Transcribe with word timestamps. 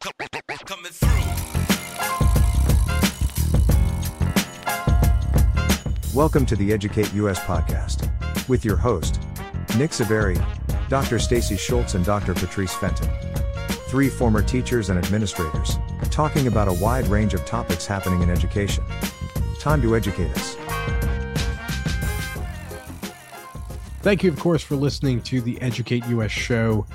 Coming 0.00 0.92
through. 0.92 1.08
Welcome 6.14 6.46
to 6.46 6.56
the 6.56 6.72
Educate 6.72 7.12
US 7.14 7.38
podcast 7.40 8.08
with 8.48 8.64
your 8.64 8.76
host, 8.76 9.20
Nick 9.76 9.90
Saveri, 9.90 10.42
Dr. 10.88 11.18
Stacey 11.18 11.58
Schultz, 11.58 11.94
and 11.94 12.02
Dr. 12.02 12.32
Patrice 12.32 12.72
Fenton. 12.72 13.10
Three 13.88 14.08
former 14.08 14.40
teachers 14.42 14.88
and 14.88 14.98
administrators 14.98 15.76
talking 16.10 16.46
about 16.46 16.68
a 16.68 16.72
wide 16.72 17.06
range 17.08 17.34
of 17.34 17.44
topics 17.44 17.86
happening 17.86 18.22
in 18.22 18.30
education. 18.30 18.82
Time 19.58 19.82
to 19.82 19.94
educate 19.94 20.30
us. 20.30 20.56
Thank 24.00 24.22
you, 24.22 24.30
of 24.30 24.38
course, 24.38 24.62
for 24.62 24.76
listening 24.76 25.20
to 25.24 25.42
the 25.42 25.60
Educate 25.60 26.06
US 26.06 26.30
show. 26.30 26.86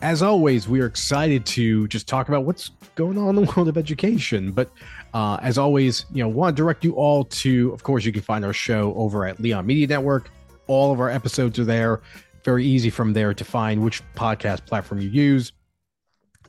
As 0.00 0.22
always, 0.22 0.68
we 0.68 0.80
are 0.80 0.86
excited 0.86 1.44
to 1.46 1.88
just 1.88 2.06
talk 2.06 2.28
about 2.28 2.44
what's 2.44 2.70
going 2.94 3.18
on 3.18 3.30
in 3.30 3.44
the 3.44 3.52
world 3.56 3.68
of 3.68 3.76
education. 3.76 4.52
But 4.52 4.70
uh, 5.12 5.38
as 5.42 5.58
always, 5.58 6.06
you 6.12 6.22
know, 6.22 6.28
want 6.28 6.56
to 6.56 6.62
direct 6.62 6.84
you 6.84 6.92
all 6.92 7.24
to, 7.24 7.72
of 7.72 7.82
course, 7.82 8.04
you 8.04 8.12
can 8.12 8.22
find 8.22 8.44
our 8.44 8.52
show 8.52 8.94
over 8.94 9.26
at 9.26 9.40
Leon 9.40 9.66
Media 9.66 9.88
Network. 9.88 10.30
All 10.68 10.92
of 10.92 11.00
our 11.00 11.10
episodes 11.10 11.58
are 11.58 11.64
there. 11.64 12.00
Very 12.44 12.64
easy 12.64 12.90
from 12.90 13.12
there 13.12 13.34
to 13.34 13.44
find 13.44 13.82
which 13.82 14.02
podcast 14.14 14.66
platform 14.66 15.00
you 15.00 15.08
use. 15.08 15.52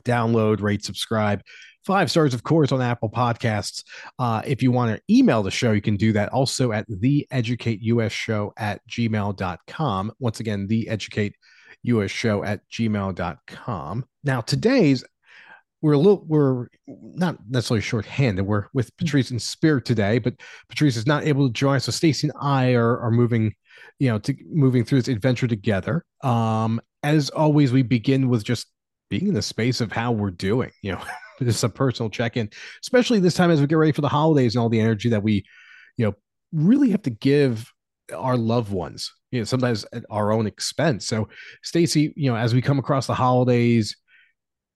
Download, 0.04 0.60
rate, 0.60 0.84
subscribe. 0.84 1.42
Five 1.84 2.08
stars, 2.08 2.34
of 2.34 2.44
course, 2.44 2.70
on 2.70 2.80
Apple 2.80 3.10
Podcasts. 3.10 3.82
Uh, 4.18 4.42
if 4.46 4.62
you 4.62 4.70
want 4.70 4.94
to 4.94 5.02
email 5.12 5.42
the 5.42 5.50
show, 5.50 5.72
you 5.72 5.80
can 5.80 5.96
do 5.96 6.12
that 6.12 6.28
also 6.28 6.70
at 6.70 6.86
the 6.88 7.26
educate 7.32 7.80
us 7.82 8.12
show 8.12 8.52
at 8.58 8.80
gmail.com. 8.88 10.12
Once 10.20 10.38
again, 10.38 10.68
the 10.68 10.88
educate 10.88 11.34
us 11.84 12.10
show 12.10 12.44
at 12.44 12.60
gmail.com. 12.70 14.04
Now, 14.24 14.40
today's 14.40 15.04
we're 15.82 15.92
a 15.92 15.98
little 15.98 16.24
we're 16.26 16.68
not 16.86 17.38
necessarily 17.48 17.80
short-handed. 17.80 18.42
We're 18.42 18.66
with 18.74 18.94
Patrice 18.98 19.30
in 19.30 19.38
spirit 19.38 19.84
today, 19.84 20.18
but 20.18 20.34
Patrice 20.68 20.96
is 20.96 21.06
not 21.06 21.24
able 21.24 21.48
to 21.48 21.52
join 21.52 21.76
us. 21.76 21.84
So 21.84 21.92
Stacey 21.92 22.28
and 22.28 22.36
I 22.40 22.74
are 22.74 22.98
are 22.98 23.10
moving, 23.10 23.54
you 23.98 24.10
know, 24.10 24.18
to 24.18 24.34
moving 24.50 24.84
through 24.84 25.02
this 25.02 25.08
adventure 25.08 25.46
together. 25.46 26.04
Um, 26.22 26.80
as 27.02 27.30
always, 27.30 27.72
we 27.72 27.82
begin 27.82 28.28
with 28.28 28.44
just 28.44 28.66
being 29.08 29.28
in 29.28 29.34
the 29.34 29.42
space 29.42 29.80
of 29.80 29.90
how 29.90 30.12
we're 30.12 30.30
doing, 30.30 30.70
you 30.82 30.92
know, 30.92 31.02
just 31.42 31.64
a 31.64 31.68
personal 31.68 32.10
check-in, 32.10 32.50
especially 32.82 33.18
this 33.18 33.34
time 33.34 33.50
as 33.50 33.60
we 33.60 33.66
get 33.66 33.78
ready 33.78 33.92
for 33.92 34.02
the 34.02 34.08
holidays 34.08 34.54
and 34.54 34.62
all 34.62 34.68
the 34.68 34.80
energy 34.80 35.08
that 35.08 35.22
we, 35.22 35.44
you 35.96 36.04
know, 36.04 36.14
really 36.52 36.90
have 36.90 37.02
to 37.02 37.10
give 37.10 37.72
our 38.12 38.36
loved 38.36 38.72
ones, 38.72 39.12
you 39.30 39.40
know, 39.40 39.44
sometimes 39.44 39.84
at 39.92 40.04
our 40.10 40.32
own 40.32 40.46
expense. 40.46 41.06
So 41.06 41.28
Stacey, 41.62 42.12
you 42.16 42.30
know, 42.30 42.36
as 42.36 42.54
we 42.54 42.62
come 42.62 42.78
across 42.78 43.06
the 43.06 43.14
holidays, 43.14 43.96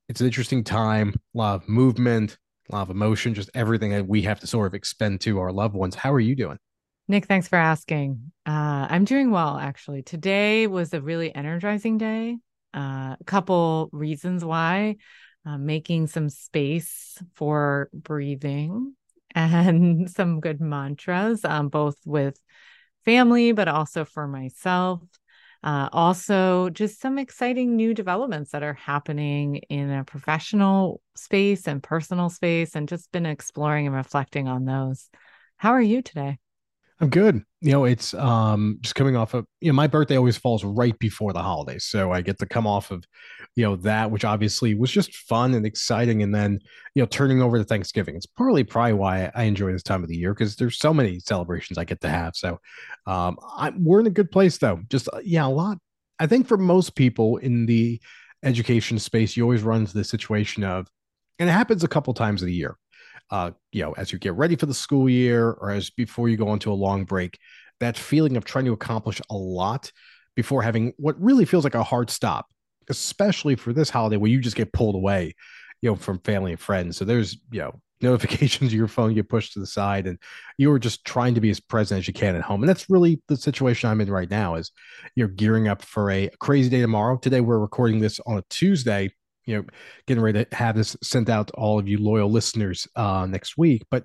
it's 0.08 0.20
an 0.20 0.26
interesting 0.26 0.64
time, 0.64 1.14
a 1.34 1.38
lot 1.38 1.54
of 1.56 1.68
movement, 1.68 2.36
a 2.70 2.74
lot 2.74 2.82
of 2.82 2.90
emotion, 2.90 3.34
just 3.34 3.50
everything 3.54 3.90
that 3.90 4.06
we 4.06 4.22
have 4.22 4.40
to 4.40 4.46
sort 4.46 4.66
of 4.66 4.74
expend 4.74 5.20
to 5.22 5.38
our 5.38 5.52
loved 5.52 5.74
ones. 5.74 5.94
How 5.94 6.12
are 6.12 6.20
you 6.20 6.36
doing? 6.36 6.58
Nick, 7.06 7.26
thanks 7.26 7.48
for 7.48 7.56
asking. 7.56 8.32
Uh, 8.46 8.86
I'm 8.88 9.04
doing 9.04 9.30
well, 9.30 9.58
actually. 9.58 10.02
Today 10.02 10.66
was 10.66 10.94
a 10.94 11.00
really 11.00 11.34
energizing 11.34 11.98
day. 11.98 12.38
Uh, 12.74 13.16
a 13.20 13.24
couple 13.26 13.90
reasons 13.92 14.44
why. 14.44 14.96
Uh, 15.46 15.58
making 15.58 16.06
some 16.06 16.30
space 16.30 17.18
for 17.34 17.90
breathing 17.92 18.94
and 19.34 20.10
some 20.10 20.40
good 20.40 20.60
mantras, 20.60 21.44
um, 21.44 21.68
both 21.68 21.96
with 22.06 22.38
family, 23.04 23.52
but 23.52 23.68
also 23.68 24.04
for 24.04 24.26
myself. 24.26 25.00
Uh, 25.62 25.88
also, 25.92 26.68
just 26.68 27.00
some 27.00 27.18
exciting 27.18 27.74
new 27.74 27.94
developments 27.94 28.50
that 28.50 28.62
are 28.62 28.74
happening 28.74 29.56
in 29.70 29.90
a 29.90 30.04
professional 30.04 31.00
space 31.16 31.66
and 31.66 31.82
personal 31.82 32.28
space, 32.28 32.76
and 32.76 32.88
just 32.88 33.10
been 33.12 33.24
exploring 33.24 33.86
and 33.86 33.96
reflecting 33.96 34.46
on 34.46 34.66
those. 34.66 35.08
How 35.56 35.70
are 35.70 35.80
you 35.80 36.02
today? 36.02 36.38
I'm 37.04 37.10
good. 37.10 37.42
You 37.60 37.72
know, 37.72 37.84
it's 37.84 38.14
um 38.14 38.78
just 38.80 38.94
coming 38.94 39.14
off 39.14 39.34
of 39.34 39.44
you 39.60 39.68
know 39.68 39.74
my 39.74 39.86
birthday 39.86 40.16
always 40.16 40.38
falls 40.38 40.64
right 40.64 40.98
before 40.98 41.34
the 41.34 41.42
holidays, 41.42 41.84
so 41.84 42.12
I 42.12 42.22
get 42.22 42.38
to 42.38 42.46
come 42.46 42.66
off 42.66 42.90
of 42.90 43.04
you 43.56 43.62
know 43.62 43.76
that 43.76 44.10
which 44.10 44.24
obviously 44.24 44.74
was 44.74 44.90
just 44.90 45.14
fun 45.14 45.52
and 45.52 45.66
exciting, 45.66 46.22
and 46.22 46.34
then 46.34 46.60
you 46.94 47.02
know 47.02 47.06
turning 47.06 47.42
over 47.42 47.58
to 47.58 47.64
Thanksgiving. 47.64 48.16
It's 48.16 48.24
partly 48.24 48.64
probably 48.64 48.94
why 48.94 49.30
I 49.34 49.42
enjoy 49.42 49.70
this 49.72 49.82
time 49.82 50.02
of 50.02 50.08
the 50.08 50.16
year 50.16 50.32
because 50.32 50.56
there's 50.56 50.78
so 50.78 50.94
many 50.94 51.20
celebrations 51.20 51.76
I 51.76 51.84
get 51.84 52.00
to 52.00 52.08
have. 52.08 52.36
So 52.36 52.58
um 53.06 53.36
I'm, 53.54 53.84
we're 53.84 54.00
in 54.00 54.06
a 54.06 54.10
good 54.10 54.30
place 54.30 54.56
though. 54.56 54.80
Just 54.88 55.10
uh, 55.12 55.20
yeah, 55.22 55.44
a 55.44 55.48
lot. 55.48 55.76
I 56.18 56.26
think 56.26 56.48
for 56.48 56.56
most 56.56 56.94
people 56.94 57.36
in 57.36 57.66
the 57.66 58.00
education 58.42 58.98
space, 58.98 59.36
you 59.36 59.42
always 59.42 59.62
run 59.62 59.80
into 59.80 59.92
the 59.92 60.04
situation 60.04 60.64
of, 60.64 60.88
and 61.38 61.50
it 61.50 61.52
happens 61.52 61.84
a 61.84 61.88
couple 61.88 62.14
times 62.14 62.42
a 62.42 62.50
year 62.50 62.78
uh, 63.30 63.50
you 63.72 63.82
know, 63.82 63.92
as 63.92 64.12
you 64.12 64.18
get 64.18 64.34
ready 64.34 64.56
for 64.56 64.66
the 64.66 64.74
school 64.74 65.08
year 65.08 65.50
or 65.50 65.70
as 65.70 65.90
before 65.90 66.28
you 66.28 66.36
go 66.36 66.52
into 66.52 66.72
a 66.72 66.74
long 66.74 67.04
break, 67.04 67.38
that 67.80 67.96
feeling 67.96 68.36
of 68.36 68.44
trying 68.44 68.64
to 68.64 68.72
accomplish 68.72 69.20
a 69.30 69.34
lot 69.34 69.90
before 70.36 70.62
having 70.62 70.92
what 70.96 71.20
really 71.20 71.44
feels 71.44 71.64
like 71.64 71.74
a 71.74 71.82
hard 71.82 72.10
stop, 72.10 72.46
especially 72.88 73.56
for 73.56 73.72
this 73.72 73.90
holiday 73.90 74.16
where 74.16 74.30
you 74.30 74.40
just 74.40 74.56
get 74.56 74.72
pulled 74.72 74.94
away, 74.94 75.34
you 75.80 75.90
know, 75.90 75.96
from 75.96 76.18
family 76.20 76.52
and 76.52 76.60
friends. 76.60 76.96
So 76.96 77.04
there's, 77.04 77.38
you 77.50 77.60
know, 77.60 77.80
notifications 78.00 78.74
your 78.74 78.88
phone 78.88 79.14
get 79.14 79.30
pushed 79.30 79.54
to 79.54 79.60
the 79.60 79.66
side 79.66 80.06
and 80.06 80.18
you 80.58 80.70
are 80.70 80.78
just 80.78 81.06
trying 81.06 81.34
to 81.34 81.40
be 81.40 81.48
as 81.48 81.60
present 81.60 82.00
as 82.00 82.08
you 82.08 82.12
can 82.12 82.36
at 82.36 82.42
home. 82.42 82.62
And 82.62 82.68
that's 82.68 82.90
really 82.90 83.22
the 83.28 83.36
situation 83.36 83.88
I'm 83.88 84.00
in 84.00 84.10
right 84.10 84.28
now 84.28 84.56
is 84.56 84.72
you're 85.14 85.28
gearing 85.28 85.68
up 85.68 85.80
for 85.80 86.10
a 86.10 86.28
crazy 86.38 86.68
day 86.68 86.80
tomorrow. 86.80 87.16
Today 87.16 87.40
we're 87.40 87.58
recording 87.58 88.00
this 88.00 88.20
on 88.26 88.36
a 88.36 88.44
Tuesday 88.50 89.10
you 89.46 89.56
know, 89.56 89.64
getting 90.06 90.22
ready 90.22 90.44
to 90.44 90.56
have 90.56 90.76
this 90.76 90.96
sent 91.02 91.28
out 91.28 91.48
to 91.48 91.52
all 91.54 91.78
of 91.78 91.88
you 91.88 91.98
loyal 91.98 92.30
listeners 92.30 92.86
uh, 92.96 93.26
next 93.26 93.56
week. 93.58 93.82
But 93.90 94.04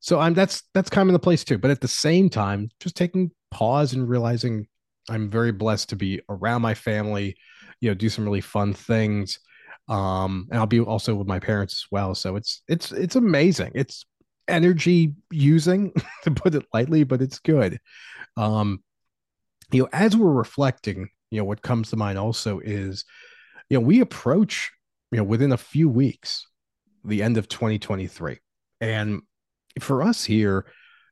so 0.00 0.18
I'm 0.18 0.34
that's 0.34 0.62
that's 0.74 0.90
kind 0.90 1.08
of 1.08 1.12
the 1.12 1.18
place 1.18 1.44
too. 1.44 1.58
But 1.58 1.70
at 1.70 1.80
the 1.80 1.88
same 1.88 2.30
time, 2.30 2.70
just 2.80 2.96
taking 2.96 3.30
pause 3.50 3.92
and 3.92 4.08
realizing 4.08 4.66
I'm 5.08 5.30
very 5.30 5.52
blessed 5.52 5.90
to 5.90 5.96
be 5.96 6.20
around 6.28 6.62
my 6.62 6.74
family, 6.74 7.36
you 7.80 7.90
know, 7.90 7.94
do 7.94 8.08
some 8.08 8.24
really 8.24 8.40
fun 8.40 8.72
things. 8.72 9.38
Um, 9.88 10.46
and 10.50 10.58
I'll 10.58 10.66
be 10.66 10.80
also 10.80 11.14
with 11.14 11.26
my 11.26 11.40
parents 11.40 11.74
as 11.74 11.86
well. 11.90 12.14
So 12.14 12.36
it's 12.36 12.62
it's 12.68 12.92
it's 12.92 13.16
amazing. 13.16 13.72
It's 13.74 14.04
energy 14.48 15.14
using 15.30 15.92
to 16.22 16.30
put 16.30 16.54
it 16.54 16.66
lightly, 16.72 17.04
but 17.04 17.20
it's 17.20 17.38
good. 17.38 17.78
Um, 18.36 18.82
you 19.72 19.82
know, 19.82 19.88
as 19.92 20.16
we're 20.16 20.32
reflecting, 20.32 21.08
you 21.30 21.38
know, 21.38 21.44
what 21.44 21.62
comes 21.62 21.90
to 21.90 21.96
mind 21.96 22.18
also 22.18 22.60
is 22.60 23.04
you 23.70 23.78
know, 23.78 23.86
we 23.86 24.00
approach, 24.00 24.70
you 25.12 25.18
know, 25.18 25.24
within 25.24 25.52
a 25.52 25.56
few 25.56 25.88
weeks, 25.88 26.46
the 27.04 27.22
end 27.22 27.38
of 27.38 27.48
2023. 27.48 28.38
And 28.80 29.22
for 29.78 30.02
us 30.02 30.24
here, 30.24 30.66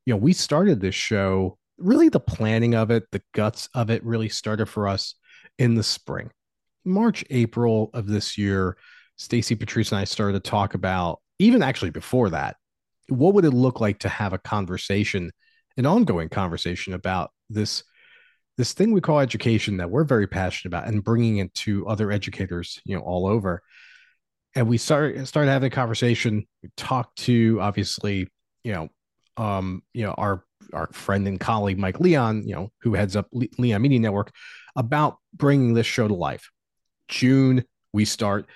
you 0.04 0.12
know, 0.12 0.18
we 0.18 0.32
started 0.32 0.80
this 0.80 0.94
show, 0.94 1.56
really 1.78 2.08
the 2.08 2.20
planning 2.20 2.74
of 2.74 2.90
it, 2.90 3.04
the 3.12 3.22
guts 3.32 3.68
of 3.74 3.90
it 3.90 4.04
really 4.04 4.28
started 4.28 4.66
for 4.66 4.88
us 4.88 5.14
in 5.58 5.74
the 5.74 5.82
spring. 5.82 6.30
March, 6.84 7.24
April 7.30 7.90
of 7.94 8.06
this 8.06 8.36
year, 8.36 8.76
Stacey 9.16 9.54
Patrice 9.54 9.92
and 9.92 10.00
I 10.00 10.04
started 10.04 10.42
to 10.42 10.50
talk 10.50 10.74
about, 10.74 11.20
even 11.38 11.62
actually 11.62 11.90
before 11.90 12.30
that, 12.30 12.56
what 13.08 13.34
would 13.34 13.44
it 13.44 13.50
look 13.50 13.80
like 13.80 14.00
to 14.00 14.08
have 14.08 14.32
a 14.32 14.38
conversation, 14.38 15.30
an 15.76 15.86
ongoing 15.86 16.28
conversation 16.28 16.92
about 16.92 17.30
this 17.48 17.84
this 18.58 18.72
thing 18.72 18.92
we 18.92 19.00
call 19.00 19.20
education 19.20 19.76
that 19.76 19.88
we're 19.88 20.04
very 20.04 20.26
passionate 20.26 20.74
about 20.74 20.88
and 20.88 21.04
bringing 21.04 21.38
it 21.38 21.54
to 21.54 21.86
other 21.86 22.10
educators, 22.10 22.80
you 22.84 22.96
know, 22.96 23.02
all 23.02 23.26
over. 23.26 23.62
And 24.56 24.68
we 24.68 24.78
started 24.78 25.26
started 25.28 25.50
having 25.50 25.68
a 25.68 25.70
conversation. 25.70 26.44
We 26.62 26.70
talked 26.76 27.18
to 27.18 27.58
obviously, 27.60 28.28
you 28.64 28.72
know, 28.72 28.88
um, 29.36 29.82
you 29.94 30.02
know, 30.02 30.12
our 30.18 30.44
our 30.72 30.88
friend 30.92 31.28
and 31.28 31.38
colleague 31.38 31.78
Mike 31.78 32.00
Leon, 32.00 32.48
you 32.48 32.54
know, 32.56 32.72
who 32.80 32.94
heads 32.94 33.14
up 33.14 33.28
Leon 33.32 33.80
Media 33.80 34.00
Network, 34.00 34.32
about 34.74 35.18
bringing 35.32 35.72
this 35.72 35.86
show 35.86 36.08
to 36.08 36.14
life. 36.14 36.50
June, 37.06 37.64
we 37.92 38.04
start 38.04 38.46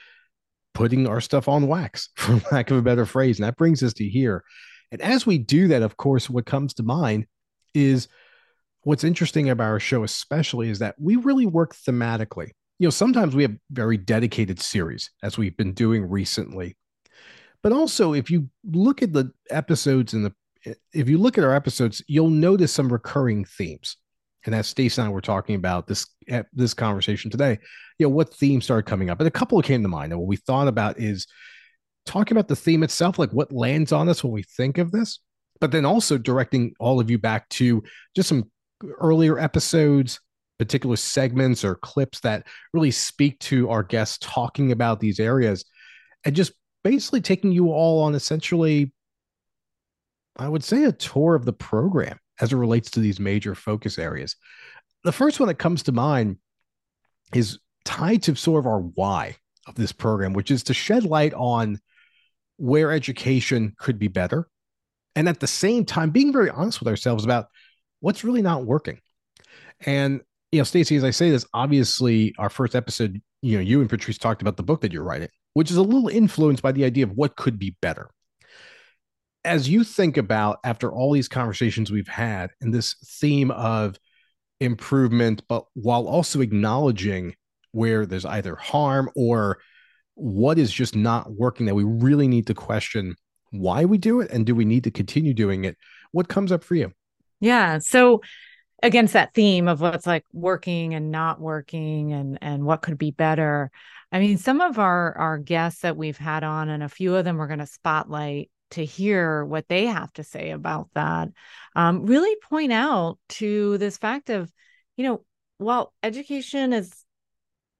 putting 0.75 1.07
our 1.07 1.21
stuff 1.21 1.47
on 1.47 1.69
wax, 1.69 2.09
for 2.17 2.41
lack 2.51 2.73
of 2.73 2.77
a 2.77 2.83
better 2.83 3.07
phrase, 3.07 3.39
and 3.39 3.47
that 3.47 3.57
brings 3.57 3.85
us 3.85 3.93
to 3.95 4.05
here. 4.05 4.43
And 4.91 5.01
as 5.01 5.25
we 5.25 5.39
do 5.39 5.69
that, 5.69 5.83
of 5.83 5.97
course, 5.97 6.29
what 6.29 6.45
comes 6.45 6.75
to 6.75 6.83
mind 6.83 7.27
is 7.73 8.09
what's 8.85 9.05
interesting 9.05 9.51
about 9.51 9.69
our 9.69 9.81
show, 9.81 10.05
especially, 10.05 10.71
is 10.71 10.79
that 10.81 10.97
we 10.99 11.17
really 11.17 11.47
work 11.47 11.75
thematically. 11.75 12.51
You 12.79 12.87
know, 12.87 12.91
sometimes 12.91 13.35
we 13.35 13.43
have 13.43 13.57
very 13.71 13.97
dedicated 13.97 14.61
series, 14.61 15.11
as 15.23 15.39
we've 15.39 15.57
been 15.57 15.73
doing 15.73 16.09
recently. 16.09 16.77
But 17.63 17.73
also, 17.73 18.13
if 18.13 18.31
you 18.31 18.49
look 18.65 19.03
at 19.03 19.13
the 19.13 19.33
episodes 19.51 20.15
and 20.15 20.25
the 20.25 20.33
if 20.93 21.09
you 21.09 21.19
look 21.19 21.39
at 21.39 21.45
our 21.45 21.55
episodes, 21.55 22.03
you'll 22.07 22.31
notice 22.31 22.73
some 22.73 22.93
recurring 22.93 23.45
themes. 23.45 23.97
And 24.45 24.55
as 24.55 24.67
Stacey 24.67 25.01
and 25.01 25.09
I 25.09 25.13
were 25.13 25.21
talking 25.21 25.55
about 25.55 25.87
this 25.87 26.07
this 26.53 26.75
conversation 26.75 27.31
today, 27.31 27.59
you 27.99 28.07
know, 28.07 28.11
what 28.11 28.35
themes 28.35 28.65
started 28.65 28.89
coming 28.89 29.11
up? 29.11 29.21
And 29.21 29.29
a 29.29 29.31
couple 29.31 29.61
came 29.63 29.83
to 29.83 29.89
mind. 29.89 30.13
And 30.13 30.21
what 30.21 30.29
we 30.29 30.37
thought 30.37 30.69
about 30.69 30.99
is 30.99 31.27
talking 32.07 32.37
about 32.37 32.49
the 32.49 32.57
theme 32.57 32.83
itself, 32.83 33.19
like 33.19 33.31
what 33.31 33.53
lands 33.53 33.93
on 33.93 34.09
us 34.09 34.25
when 34.25 34.33
we 34.33 34.43
think 34.43 34.79
of 34.79 34.91
this, 34.91 35.21
but 35.61 35.71
then 35.71 35.85
also 35.85 36.19
directing 36.19 36.75
all 36.81 37.01
of 37.01 37.11
you 37.11 37.19
back 37.19 37.49
to 37.51 37.83
just 38.17 38.29
some 38.29 38.51
earlier 38.99 39.39
episodes, 39.39 40.21
particular 40.59 40.97
segments 40.97 41.65
or 41.65 41.77
clips 41.77 42.21
that 42.21 42.47
really 42.73 42.91
speak 42.91 43.39
to 43.41 43.69
our 43.71 43.83
guests 43.83 44.19
talking 44.21 44.73
about 44.73 45.01
these 45.01 45.21
areas. 45.21 45.65
and 46.25 46.37
just 46.37 46.53
basically 46.85 47.21
taking 47.21 47.53
you 47.53 47.71
all 47.71 48.03
on 48.03 48.15
essentially, 48.15 48.93
I 50.37 50.49
would 50.49 50.65
say, 50.65 50.85
a 50.85 50.93
tour 50.93 51.35
of 51.35 51.45
the 51.45 51.53
program 51.53 52.19
as 52.41 52.53
it 52.53 52.57
relates 52.57 52.91
to 52.93 53.01
these 53.01 53.21
major 53.21 53.55
focus 53.55 53.99
areas. 53.99 54.37
The 55.05 55.13
first 55.13 55.41
one 55.41 55.49
that 55.49 55.59
comes 55.59 55.85
to 55.85 55.93
mind 55.93 56.39
is 57.35 57.59
tied 57.85 58.23
to 58.25 58.35
sort 58.37 58.61
of 58.61 58.67
our 58.67 58.81
why 58.81 59.37
of 59.67 59.75
this 59.75 59.93
program, 59.93 60.33
which 60.33 60.51
is 60.51 60.65
to 60.65 60.75
shed 60.75 61.05
light 61.05 61.35
on 61.35 61.79
where 62.57 62.93
education 62.93 63.75
could 63.79 63.99
be 63.99 64.09
better. 64.09 64.49
And 65.15 65.29
at 65.29 65.41
the 65.41 65.47
same 65.47 65.85
time, 65.85 66.11
being 66.11 66.33
very 66.33 66.51
honest 66.51 66.81
with 66.81 66.89
ourselves 66.89 67.25
about 67.25 67.47
what's 68.03 68.25
really 68.25 68.43
not 68.43 68.67
working. 68.67 69.01
And, 69.87 70.21
you 70.51 70.59
know, 70.59 70.65
Stacey, 70.65 70.97
as 70.97 71.05
I 71.05 71.11
say 71.11 71.31
this, 71.31 71.47
obviously 71.55 72.35
our 72.39 72.51
first 72.51 72.75
episode, 72.75 73.23
you 73.41 73.57
know, 73.57 73.63
you 73.63 73.81
and 73.81 73.89
Patrice 73.89 74.19
talked 74.19 74.43
about 74.43 74.59
the 74.59 74.63
book 74.63 74.83
that 74.83 74.93
you're 74.93 75.05
writing, 75.05 75.29
which 75.55 75.71
is 75.71 75.77
a 75.79 75.83
little 75.83 76.09
influenced 76.09 76.63
by 76.63 76.73
the 76.73 76.85
idea 76.85 77.05
of 77.05 77.13
what 77.13 77.37
could 77.37 77.59
be 77.59 77.77
better. 77.81 78.11
As 79.45 79.69
you 79.69 79.83
think 79.83 80.19
about 80.19 80.59
after 80.63 80.93
all 80.93 81.13
these 81.13 81.29
conversations 81.29 81.91
we've 81.91 82.07
had 82.07 82.51
and 82.61 82.75
this 82.75 82.95
theme 83.21 83.51
of 83.51 83.99
improvement, 84.61 85.43
but 85.49 85.65
while 85.75 86.07
also 86.07 86.41
acknowledging 86.41 87.35
where 87.73 88.05
there's 88.05 88.27
either 88.27 88.55
harm 88.55 89.11
or 89.17 89.59
what 90.15 90.59
is 90.59 90.71
just 90.71 90.95
not 90.95 91.33
working 91.33 91.67
that 91.67 91.75
we 91.75 91.85
really 91.85 92.29
need 92.29 92.47
to 92.47 92.55
question 92.55 93.17
why 93.51 93.85
we 93.85 93.99
do 93.99 94.21
it 94.21 94.31
and 94.31 94.47
do 94.47 94.55
we 94.55 94.65
need 94.65 94.85
to 94.85 94.91
continue 94.91 95.35
doing 95.35 95.65
it 95.65 95.77
what 96.13 96.29
comes 96.29 96.53
up 96.53 96.63
for 96.63 96.75
you 96.75 96.93
yeah 97.43 97.79
so 97.79 98.23
against 98.83 99.13
that 99.13 99.35
theme 99.35 99.69
of 99.69 99.81
what's 99.81 100.07
like 100.07 100.25
working 100.33 100.95
and 100.95 101.11
not 101.11 101.41
working 101.41 102.13
and 102.13 102.39
and 102.41 102.65
what 102.65 102.81
could 102.81 102.97
be 102.97 103.11
better 103.11 103.71
i 104.11 104.19
mean 104.19 104.39
some 104.39 104.63
of 104.63 104.79
our 104.79 105.17
our 105.19 105.39
guests 105.39 105.83
that 105.83 105.97
we've 105.97 106.17
had 106.17 106.45
on 106.45 106.71
and 106.71 106.83
a 106.83 106.89
few 106.89 107.15
of 107.15 107.25
them 107.25 107.37
we're 107.37 107.47
going 107.47 107.59
to 107.59 107.67
spotlight 107.67 108.51
to 108.71 108.85
hear 108.85 109.45
what 109.45 109.69
they 109.69 109.87
have 109.87 110.11
to 110.15 110.25
say 110.25 110.51
about 110.51 110.89
that 110.95 111.29
um, 111.77 112.07
really 112.07 112.35
point 112.49 112.73
out 112.73 113.19
to 113.29 113.77
this 113.77 113.99
fact 113.99 114.31
of 114.31 114.51
you 114.97 115.05
know 115.05 115.25
while 115.59 115.93
education 116.03 116.73
is 116.73 116.91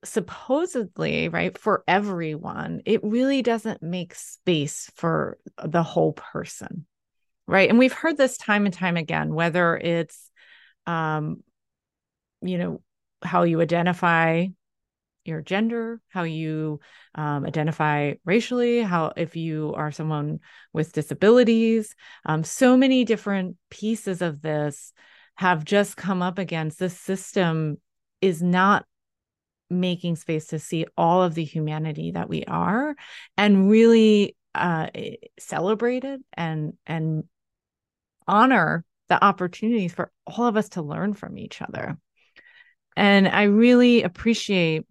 supposedly 0.05 1.29
right 1.29 1.57
for 1.57 1.85
everyone 1.87 2.83
it 2.85 3.01
really 3.05 3.41
doesn't 3.41 3.83
make 3.83 4.15
space 4.15 4.91
for 4.97 5.39
the 5.65 5.83
whole 5.83 6.13
person 6.13 6.85
right 7.47 7.69
and 7.69 7.79
we've 7.79 7.93
heard 7.93 8.17
this 8.17 8.37
time 8.37 8.65
and 8.67 8.75
time 8.75 8.97
again 8.97 9.35
whether 9.35 9.77
it's 9.77 10.31
um 10.87 11.43
you 12.41 12.59
know 12.59 12.81
how 13.23 13.45
you 13.45 13.61
identify 13.61 14.47
your 15.25 15.41
gender 15.41 16.01
how 16.09 16.25
you 16.25 16.81
um, 17.15 17.45
identify 17.47 18.15
racially 18.25 18.83
how 18.83 19.13
if 19.17 19.37
you 19.37 19.73
are 19.77 19.93
someone 19.93 20.41
with 20.73 20.93
disabilities 20.93 21.95
um, 22.27 22.43
so 22.43 22.77
many 22.77 23.05
different 23.05 23.57
pieces 23.71 24.21
of 24.21 24.43
this 24.43 24.93
have 25.37 25.65
just 25.65 25.97
come 25.97 26.23
up 26.23 26.39
against 26.39 26.79
this 26.79 26.99
system 26.99 27.79
is 28.21 28.43
not 28.43 28.85
making 29.71 30.17
space 30.17 30.49
to 30.49 30.59
see 30.59 30.87
all 30.97 31.23
of 31.23 31.35
the 31.35 31.45
humanity 31.45 32.11
that 32.11 32.29
we 32.29 32.45
are 32.45 32.95
and 33.37 33.71
really 33.71 34.37
uh, 34.55 34.89
celebrate 35.39 36.05
it 36.05 36.21
and 36.35 36.75
and 36.87 37.25
honor 38.33 38.85
the 39.09 39.23
opportunities 39.23 39.93
for 39.93 40.11
all 40.27 40.47
of 40.47 40.57
us 40.57 40.71
to 40.71 40.83
learn 40.83 41.13
from 41.13 41.37
each 41.37 41.61
other 41.61 41.99
and 42.97 43.29
i 43.29 43.43
really 43.45 44.03
appreciate 44.03 44.87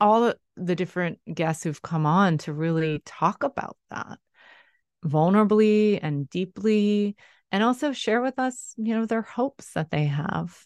all 0.00 0.32
the 0.56 0.76
different 0.76 1.18
guests 1.32 1.64
who've 1.64 1.82
come 1.82 2.06
on 2.06 2.38
to 2.38 2.52
really 2.52 3.02
talk 3.04 3.42
about 3.42 3.76
that 3.90 4.18
vulnerably 5.04 5.98
and 6.00 6.30
deeply 6.30 7.16
and 7.50 7.64
also 7.64 7.92
share 7.92 8.22
with 8.22 8.38
us 8.38 8.72
you 8.76 8.94
know 8.94 9.04
their 9.04 9.22
hopes 9.22 9.72
that 9.72 9.90
they 9.90 10.04
have 10.04 10.56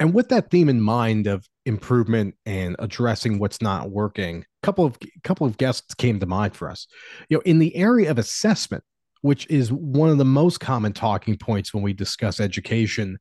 and 0.00 0.14
with 0.14 0.30
that 0.30 0.50
theme 0.50 0.68
in 0.68 0.80
mind 0.80 1.26
of 1.26 1.46
improvement 1.66 2.34
and 2.46 2.76
addressing 2.78 3.38
what's 3.38 3.60
not 3.60 3.90
working, 3.90 4.40
a 4.40 4.66
couple 4.66 4.86
of 4.86 4.98
couple 5.22 5.46
of 5.46 5.58
guests 5.58 5.94
came 5.94 6.18
to 6.20 6.26
mind 6.26 6.56
for 6.56 6.70
us. 6.70 6.86
You 7.28 7.36
know, 7.36 7.42
in 7.44 7.58
the 7.58 7.76
area 7.76 8.10
of 8.10 8.18
assessment, 8.18 8.84
which 9.22 9.46
is 9.48 9.72
one 9.72 10.10
of 10.10 10.18
the 10.18 10.24
most 10.24 10.60
common 10.60 10.92
talking 10.92 11.36
points 11.36 11.72
when 11.72 11.82
we 11.82 11.92
discuss 11.92 12.40
education. 12.40 13.18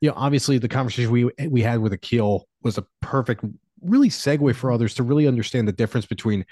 You 0.00 0.10
know, 0.10 0.14
obviously 0.16 0.58
the 0.58 0.68
conversation 0.68 1.10
we 1.10 1.30
we 1.48 1.62
had 1.62 1.80
with 1.80 1.92
Akil 1.92 2.46
was 2.62 2.78
a 2.78 2.86
perfect 3.02 3.44
really 3.82 4.08
segue 4.08 4.54
for 4.54 4.70
others 4.70 4.94
to 4.94 5.02
really 5.02 5.26
understand 5.26 5.68
the 5.68 5.72
difference 5.72 6.06
between 6.06 6.44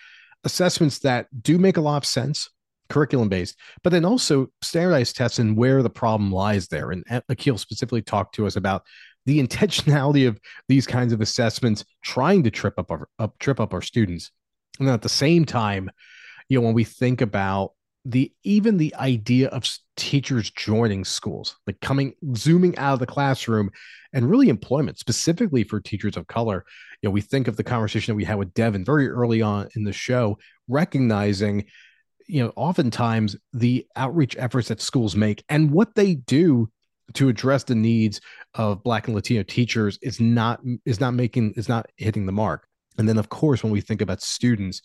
assessments 0.44 1.00
that 1.00 1.26
do 1.42 1.58
make 1.58 1.76
a 1.76 1.80
lot 1.80 1.96
of 1.96 2.04
sense 2.04 2.50
curriculum 2.88 3.28
based, 3.28 3.58
but 3.82 3.90
then 3.90 4.04
also 4.04 4.48
standardized 4.62 5.16
tests 5.16 5.38
and 5.40 5.56
where 5.56 5.82
the 5.82 5.90
problem 5.90 6.30
lies 6.30 6.68
there. 6.68 6.92
And 6.92 7.04
uh, 7.10 7.20
Akil 7.28 7.58
specifically 7.58 8.02
talked 8.02 8.34
to 8.36 8.46
us 8.46 8.56
about 8.56 8.84
the 9.26 9.40
intentionality 9.42 10.26
of 10.26 10.40
these 10.68 10.86
kinds 10.86 11.12
of 11.12 11.20
assessments 11.20 11.84
trying 12.02 12.42
to 12.44 12.50
trip 12.50 12.78
up 12.78 12.90
our 12.90 13.08
up 13.18 13.38
trip 13.38 13.60
up 13.60 13.74
our 13.74 13.82
students 13.82 14.30
and 14.78 14.88
then 14.88 14.94
at 14.94 15.02
the 15.02 15.08
same 15.08 15.44
time 15.44 15.90
you 16.48 16.58
know 16.58 16.64
when 16.64 16.74
we 16.74 16.84
think 16.84 17.20
about 17.20 17.72
the 18.10 18.32
even 18.44 18.76
the 18.76 18.94
idea 18.96 19.48
of 19.48 19.64
teachers 19.96 20.50
joining 20.50 21.04
schools 21.04 21.56
like 21.66 21.80
coming 21.80 22.14
zooming 22.36 22.76
out 22.78 22.94
of 22.94 22.98
the 23.00 23.06
classroom 23.06 23.70
and 24.12 24.30
really 24.30 24.48
employment 24.48 24.98
specifically 24.98 25.64
for 25.64 25.80
teachers 25.80 26.16
of 26.16 26.26
color. 26.28 26.64
You 27.02 27.08
know 27.08 27.12
we 27.12 27.20
think 27.20 27.48
of 27.48 27.56
the 27.56 27.64
conversation 27.64 28.12
that 28.12 28.16
we 28.16 28.24
had 28.24 28.38
with 28.38 28.54
devin 28.54 28.84
very 28.84 29.08
early 29.08 29.42
on 29.42 29.68
in 29.74 29.82
the 29.82 29.92
show 29.92 30.38
recognizing 30.68 31.66
you 32.28 32.44
know 32.44 32.52
oftentimes 32.54 33.36
the 33.52 33.86
outreach 33.96 34.36
efforts 34.38 34.68
that 34.68 34.80
schools 34.80 35.16
make 35.16 35.44
and 35.48 35.72
what 35.72 35.96
they 35.96 36.14
do 36.14 36.70
to 37.14 37.28
address 37.28 37.64
the 37.64 37.74
needs 37.74 38.20
of 38.54 38.84
black 38.84 39.08
and 39.08 39.16
latino 39.16 39.42
teachers 39.42 39.98
is 40.00 40.20
not 40.20 40.60
is 40.84 41.00
not 41.00 41.12
making 41.12 41.54
is 41.56 41.68
not 41.68 41.86
hitting 41.96 42.26
the 42.26 42.32
mark. 42.32 42.68
And 42.98 43.08
then 43.08 43.18
of 43.18 43.30
course 43.30 43.64
when 43.64 43.72
we 43.72 43.80
think 43.80 44.00
about 44.00 44.22
students 44.22 44.80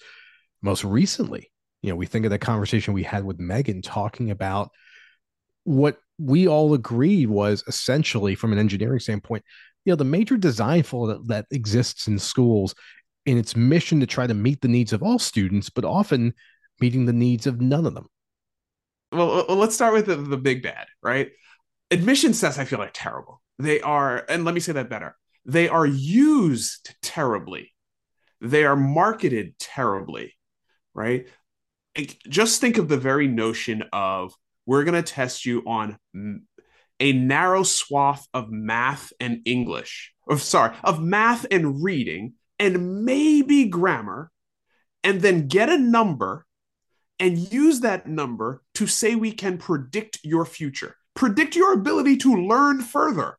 most 0.64 0.84
recently 0.84 1.51
you 1.82 1.90
know 1.90 1.96
we 1.96 2.06
think 2.06 2.26
of 2.26 2.32
the 2.32 2.40
conversation 2.40 2.94
we 2.94 3.04
had 3.04 3.24
with 3.24 3.40
Meghann 3.40 3.82
talking 3.84 4.32
about 4.32 4.72
what 5.64 5.98
we 6.18 6.48
all 6.48 6.74
agreed 6.74 7.30
was 7.30 7.64
essentially 7.68 8.36
from 8.36 8.52
an 8.54 8.60
engineering 8.60 9.00
standpoint 9.00 9.44
you 9.86 9.92
know 9.92 9.98
the 9.98 10.04
major 10.04 10.38
design 10.38 10.84
flaw 10.84 11.08
that, 11.08 11.28
that 11.28 11.46
exists 11.52 12.08
in 12.08 12.18
schools 12.18 12.76
in 13.26 13.38
its 13.38 13.56
mission 13.56 14.00
to 14.00 14.08
try 14.08 14.26
to 14.26 14.34
meet 14.34 14.62
the 14.62 14.68
needs 14.68 14.94
of 14.94 15.04
all 15.04 15.20
students 15.20 15.70
but 15.70 15.86
often 15.86 16.34
meeting 16.80 17.06
the 17.06 17.14
needs 17.14 17.48
of 17.48 17.62
none 17.62 17.86
of 17.86 17.94
them 17.94 18.08
well 19.12 19.32
uh, 19.32 19.46
uh, 19.50 19.56
let's 19.56 19.76
start 19.76 19.94
with 19.94 20.06
the, 20.06 20.16
the 20.16 20.38
big 20.38 20.64
bad 20.64 20.88
right 21.02 21.32
admission 21.92 22.32
tests 22.32 22.58
I 22.58 22.66
feel 22.66 22.80
like 22.80 22.92
terrible. 22.94 23.42
They 23.60 23.82
are, 23.82 24.26
and 24.28 24.46
let 24.46 24.56
me 24.56 24.62
say 24.62 24.72
that 24.72 24.90
better. 24.90 25.16
They 25.46 25.70
are 25.70 25.86
used 25.86 26.96
terribly. 27.02 27.74
They 28.40 28.64
are 28.64 28.76
marketed 28.76 29.60
terribly, 29.60 30.36
right? 30.96 31.28
Just 32.30 32.62
think 32.62 32.78
of 32.78 32.88
the 32.88 32.98
very 32.98 33.28
notion 33.28 33.84
of 33.92 34.34
we're 34.66 34.84
going 34.84 35.02
to 35.02 35.12
test 35.12 35.46
you 35.46 35.64
on 35.66 35.98
a 37.00 37.14
narrow 37.14 37.64
swath 37.64 38.28
of 38.34 38.52
math 38.52 39.12
and 39.20 39.42
English, 39.46 40.14
or 40.28 40.38
sorry, 40.38 40.76
of 40.84 41.02
math 41.02 41.46
and 41.52 41.84
reading 41.84 42.34
and 42.60 43.04
maybe 43.04 43.66
grammar, 43.66 44.32
and 45.04 45.22
then 45.22 45.48
get 45.48 45.70
a 45.70 45.78
number 45.78 46.46
and 47.20 47.52
use 47.52 47.82
that 47.82 48.08
number 48.08 48.62
to 48.76 48.88
say 48.88 49.16
we 49.16 49.32
can 49.32 49.58
predict 49.58 50.20
your 50.24 50.46
future 50.46 50.96
predict 51.16 51.56
your 51.56 51.74
ability 51.74 52.18
to 52.18 52.36
learn 52.36 52.82
further, 52.82 53.38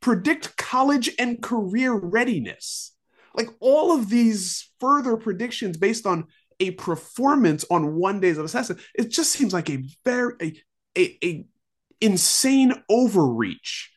predict 0.00 0.56
college 0.56 1.10
and 1.18 1.42
career 1.42 1.92
readiness. 1.92 2.92
Like 3.34 3.48
all 3.60 3.92
of 3.92 4.08
these 4.08 4.70
further 4.80 5.16
predictions 5.16 5.76
based 5.76 6.06
on 6.06 6.26
a 6.60 6.72
performance 6.72 7.64
on 7.70 7.96
one 7.96 8.20
days 8.20 8.38
of 8.38 8.44
assessment, 8.44 8.80
it 8.94 9.10
just 9.10 9.32
seems 9.32 9.52
like 9.52 9.70
a 9.70 9.84
very 10.04 10.34
a, 10.40 10.62
a, 10.96 11.18
a 11.24 11.46
insane 12.00 12.72
overreach. 12.88 13.90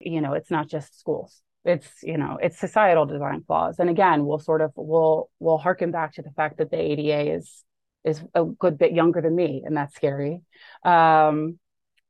You 0.00 0.20
know, 0.20 0.34
it's 0.34 0.50
not 0.50 0.68
just 0.68 0.98
schools 0.98 1.42
it's 1.64 1.88
you 2.04 2.16
know 2.16 2.38
it's 2.40 2.56
societal 2.56 3.04
design 3.04 3.42
flaws 3.44 3.80
and 3.80 3.90
again 3.90 4.24
we'll 4.24 4.38
sort 4.38 4.62
of 4.62 4.70
we'll 4.76 5.28
we'll 5.40 5.58
harken 5.58 5.90
back 5.90 6.14
to 6.14 6.22
the 6.22 6.30
fact 6.30 6.58
that 6.58 6.70
the 6.70 6.80
ada 6.80 7.34
is 7.34 7.64
is 8.04 8.22
a 8.34 8.44
good 8.44 8.78
bit 8.78 8.92
younger 8.92 9.20
than 9.20 9.34
me, 9.34 9.62
and 9.64 9.76
that's 9.76 9.94
scary. 9.94 10.42
Um, 10.84 11.58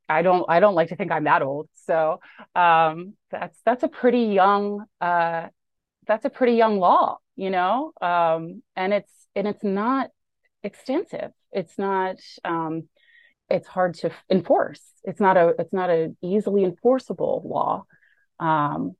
I 0.08 0.22
don't 0.22 0.44
I 0.48 0.60
don't 0.60 0.74
like 0.74 0.88
to 0.88 0.96
think 0.96 1.12
I'm 1.12 1.24
that 1.24 1.42
old. 1.42 1.68
So 1.86 2.20
um, 2.54 3.14
that's 3.30 3.58
that's 3.64 3.82
a 3.82 3.88
pretty 3.88 4.24
young 4.24 4.84
uh, 5.00 5.48
that's 6.08 6.24
a 6.24 6.30
pretty 6.30 6.54
young 6.54 6.78
law, 6.78 7.18
you 7.36 7.50
know, 7.50 7.92
um, 8.00 8.62
and 8.74 8.92
it's 8.92 9.12
and 9.36 9.46
it's 9.46 9.62
not 9.62 10.10
extensive. 10.62 11.30
It's 11.52 11.78
not 11.78 12.16
um, 12.44 12.88
it's 13.48 13.68
hard 13.68 13.94
to 13.96 14.10
enforce. 14.30 14.82
It's 15.04 15.20
not 15.20 15.36
a 15.36 15.54
it's 15.58 15.72
not 15.72 15.90
a 15.90 16.14
easily 16.22 16.64
enforceable 16.64 17.42
law, 17.44 17.84
um, 18.40 18.96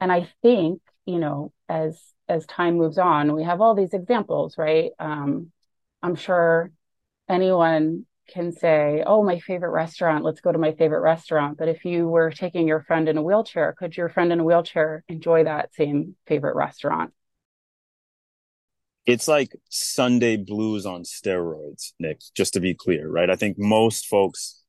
and 0.00 0.10
I 0.10 0.30
think 0.42 0.80
you 1.06 1.18
know, 1.18 1.52
as 1.68 2.00
as 2.28 2.46
time 2.46 2.78
moves 2.78 2.98
on, 2.98 3.34
we 3.34 3.44
have 3.44 3.60
all 3.60 3.74
these 3.74 3.92
examples, 3.92 4.56
right? 4.56 4.92
Um, 4.98 5.52
I'm 6.02 6.14
sure 6.14 6.70
anyone 7.28 8.06
can 8.26 8.52
say, 8.52 9.02
"Oh, 9.06 9.22
my 9.22 9.38
favorite 9.40 9.70
restaurant. 9.70 10.24
Let's 10.24 10.40
go 10.40 10.52
to 10.52 10.58
my 10.58 10.72
favorite 10.72 11.00
restaurant." 11.00 11.58
But 11.58 11.68
if 11.68 11.84
you 11.84 12.08
were 12.08 12.30
taking 12.30 12.66
your 12.68 12.82
friend 12.82 13.08
in 13.08 13.16
a 13.18 13.22
wheelchair, 13.22 13.74
could 13.78 13.96
your 13.96 14.08
friend 14.08 14.32
in 14.32 14.40
a 14.40 14.44
wheelchair 14.44 15.04
enjoy 15.08 15.44
that 15.44 15.74
same 15.74 16.16
favorite 16.26 16.56
restaurant? 16.56 17.12
It's 19.06 19.28
like 19.28 19.54
Sunday 19.68 20.36
blues 20.36 20.86
on 20.86 21.02
steroids, 21.02 21.92
Nick, 22.00 22.20
just 22.34 22.54
to 22.54 22.60
be 22.60 22.74
clear, 22.74 23.08
right? 23.08 23.28
I 23.28 23.36
think 23.36 23.58
most 23.58 24.06
folks, 24.06 24.62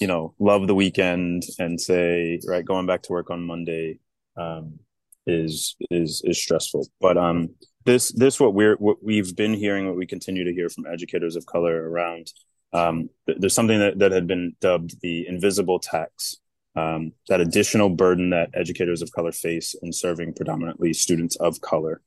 you 0.00 0.06
know, 0.06 0.34
love 0.38 0.68
the 0.68 0.74
weekend 0.74 1.42
and 1.58 1.80
say, 1.80 2.40
right, 2.46 2.64
going 2.64 2.86
back 2.86 3.02
to 3.02 3.12
work 3.12 3.30
on 3.30 3.44
Monday 3.44 3.98
um, 4.36 4.78
is 5.26 5.76
is 5.90 6.22
is 6.24 6.40
stressful. 6.40 6.86
But 7.00 7.16
um 7.16 7.50
this 7.84 8.12
this 8.12 8.38
what 8.40 8.54
we're 8.54 8.76
what 8.76 9.02
we've 9.02 9.34
been 9.34 9.54
hearing, 9.54 9.86
what 9.86 9.96
we 9.96 10.06
continue 10.06 10.44
to 10.44 10.52
hear 10.52 10.68
from 10.68 10.86
educators 10.86 11.36
of 11.36 11.46
color 11.46 11.88
around 11.88 12.28
um, 12.72 13.10
there's 13.26 13.54
something 13.54 13.78
that, 13.78 13.98
that 13.98 14.12
had 14.12 14.26
been 14.26 14.56
dubbed 14.60 15.00
the 15.00 15.26
invisible 15.26 15.78
tax, 15.78 16.36
um, 16.74 17.12
that 17.28 17.40
additional 17.40 17.90
burden 17.90 18.30
that 18.30 18.50
educators 18.54 19.02
of 19.02 19.12
color 19.12 19.32
face 19.32 19.74
in 19.82 19.92
serving 19.92 20.34
predominantly 20.34 20.92
students 20.92 21.36
of 21.36 21.60
color. 21.60 22.00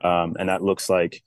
Um, 0.00 0.36
and 0.38 0.48
that 0.48 0.62
looks 0.62 0.88
like 0.88 1.22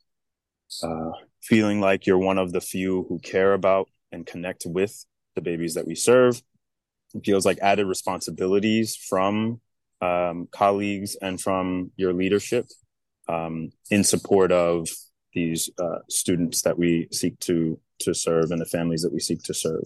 uh, 0.83 1.11
feeling 1.41 1.79
like 1.79 2.05
you're 2.05 2.17
one 2.17 2.37
of 2.37 2.51
the 2.51 2.61
few 2.61 3.05
who 3.07 3.19
care 3.19 3.53
about 3.53 3.87
and 4.11 4.25
connect 4.25 4.63
with 4.65 5.05
the 5.35 5.41
babies 5.41 5.73
that 5.75 5.87
we 5.87 5.95
serve. 5.95 6.41
It 7.13 7.25
feels 7.25 7.45
like 7.45 7.59
added 7.61 7.87
responsibilities 7.87 8.95
from 8.95 9.61
um, 10.01 10.47
colleagues 10.51 11.15
and 11.21 11.39
from 11.39 11.91
your 11.95 12.13
leadership 12.13 12.65
um, 13.27 13.71
in 13.89 14.03
support 14.03 14.51
of 14.51 14.89
these 15.33 15.69
uh, 15.79 15.99
students 16.09 16.61
that 16.63 16.77
we 16.77 17.07
seek 17.11 17.39
to 17.39 17.79
to 17.99 18.13
serve 18.13 18.51
and 18.51 18.59
the 18.59 18.65
families 18.65 19.01
that 19.03 19.13
we 19.13 19.19
seek 19.19 19.43
to 19.43 19.53
serve. 19.53 19.83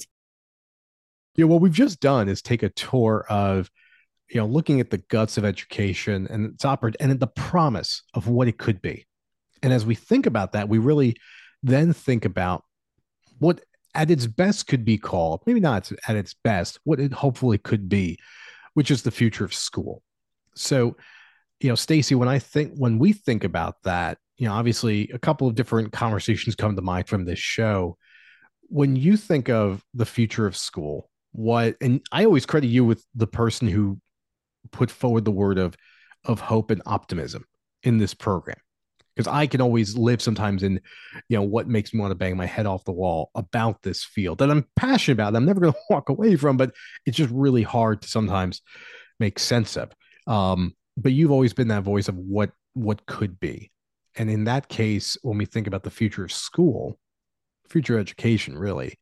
Yeah, 1.35 1.45
what 1.45 1.61
we've 1.61 1.73
just 1.73 1.99
done 1.99 2.29
is 2.29 2.41
take 2.41 2.63
a 2.63 2.69
tour 2.69 3.25
of, 3.29 3.69
you 4.29 4.39
know, 4.39 4.47
looking 4.47 4.79
at 4.79 4.89
the 4.89 4.99
guts 4.99 5.37
of 5.37 5.43
education 5.43 6.27
and 6.29 6.53
its 6.53 6.63
operate 6.63 6.95
and 6.99 7.19
the 7.19 7.27
promise 7.27 8.03
of 8.13 8.29
what 8.29 8.47
it 8.47 8.57
could 8.57 8.81
be. 8.81 9.05
And 9.61 9.73
as 9.73 9.85
we 9.85 9.95
think 9.95 10.25
about 10.25 10.53
that, 10.53 10.69
we 10.69 10.77
really 10.77 11.15
then 11.61 11.91
think 11.91 12.23
about 12.23 12.63
what 13.39 13.61
at 13.93 14.11
its 14.11 14.27
best 14.27 14.67
could 14.67 14.85
be 14.85 14.97
called, 14.97 15.41
maybe 15.45 15.59
not 15.59 15.91
at 16.07 16.15
its 16.15 16.33
best, 16.33 16.79
what 16.83 16.99
it 16.99 17.11
hopefully 17.11 17.57
could 17.57 17.89
be, 17.89 18.17
which 18.73 18.91
is 18.91 19.01
the 19.01 19.11
future 19.11 19.43
of 19.43 19.53
school. 19.53 20.03
So, 20.55 20.95
you 21.59 21.69
know, 21.69 21.75
Stacey, 21.75 22.15
when 22.15 22.29
I 22.29 22.39
think 22.39 22.73
when 22.77 22.99
we 22.99 23.13
think 23.13 23.43
about 23.43 23.75
that, 23.83 24.17
you 24.37 24.47
know, 24.47 24.53
obviously 24.53 25.09
a 25.13 25.19
couple 25.19 25.47
of 25.47 25.55
different 25.55 25.91
conversations 25.91 26.55
come 26.55 26.75
to 26.75 26.81
mind 26.81 27.07
from 27.07 27.25
this 27.25 27.39
show 27.39 27.97
when 28.67 28.95
you 28.95 29.17
think 29.17 29.49
of 29.49 29.83
the 29.93 30.05
future 30.05 30.47
of 30.47 30.57
school, 30.57 31.09
what 31.31 31.75
and 31.81 32.01
I 32.11 32.25
always 32.25 32.45
credit 32.45 32.67
you 32.67 32.85
with 32.85 33.05
the 33.13 33.27
person 33.27 33.67
who 33.67 33.99
put 34.71 34.89
forward 34.89 35.25
the 35.25 35.31
word 35.31 35.57
of 35.57 35.75
of 36.23 36.39
hope 36.39 36.71
and 36.71 36.81
optimism 36.85 37.45
in 37.83 37.97
this 37.97 38.13
program 38.13 38.57
because 39.15 39.31
I 39.31 39.47
can 39.47 39.61
always 39.61 39.95
live 39.95 40.21
sometimes 40.21 40.63
in, 40.63 40.81
you 41.29 41.37
know, 41.37 41.43
what 41.43 41.67
makes 41.67 41.93
me 41.93 41.99
want 42.01 42.11
to 42.11 42.15
bang 42.15 42.35
my 42.35 42.45
head 42.45 42.65
off 42.65 42.83
the 42.83 42.91
wall 42.91 43.31
about 43.35 43.81
this 43.81 44.03
field 44.03 44.39
that 44.39 44.51
I'm 44.51 44.65
passionate 44.75 45.13
about. 45.13 45.35
I'm 45.35 45.45
never 45.45 45.61
going 45.61 45.73
to 45.73 45.79
walk 45.89 46.09
away 46.09 46.35
from, 46.35 46.57
but 46.57 46.73
it's 47.05 47.15
just 47.17 47.31
really 47.31 47.63
hard 47.63 48.01
to 48.01 48.07
sometimes 48.07 48.61
make 49.19 49.39
sense 49.39 49.77
of. 49.77 49.91
Um, 50.27 50.75
but 50.97 51.13
you've 51.13 51.31
always 51.31 51.53
been 51.53 51.69
that 51.69 51.83
voice 51.83 52.07
of 52.07 52.17
what 52.17 52.51
what 52.73 53.05
could 53.05 53.39
be, 53.39 53.71
and 54.17 54.29
in 54.29 54.45
that 54.45 54.69
case, 54.69 55.17
when 55.21 55.37
we 55.37 55.45
think 55.45 55.67
about 55.67 55.83
the 55.83 55.91
future 55.91 56.23
of 56.23 56.31
school, 56.31 56.97
future 57.69 57.99
education, 57.99 58.57
really, 58.57 58.97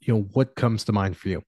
you 0.00 0.14
know, 0.14 0.20
what 0.32 0.54
comes 0.54 0.84
to 0.84 0.92
mind 0.92 1.16
for 1.16 1.28
you? 1.28 1.42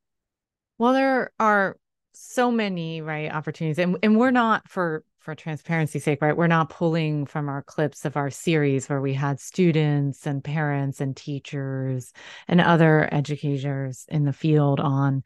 Well, 0.78 0.92
there 0.92 1.32
are 1.38 1.76
so 2.12 2.50
many 2.50 3.00
right 3.00 3.32
opportunities, 3.32 3.78
and 3.78 3.98
and 4.02 4.18
we're 4.18 4.30
not 4.30 4.68
for 4.68 5.04
for 5.22 5.34
transparency's 5.36 6.02
sake, 6.02 6.20
right? 6.20 6.36
We're 6.36 6.48
not 6.48 6.68
pulling 6.68 7.26
from 7.26 7.48
our 7.48 7.62
clips 7.62 8.04
of 8.04 8.16
our 8.16 8.30
series 8.30 8.88
where 8.88 9.00
we 9.00 9.14
had 9.14 9.38
students 9.38 10.26
and 10.26 10.42
parents 10.42 11.00
and 11.00 11.16
teachers 11.16 12.12
and 12.48 12.60
other 12.60 13.08
educators 13.12 14.04
in 14.08 14.24
the 14.24 14.32
field 14.32 14.80
on 14.80 15.22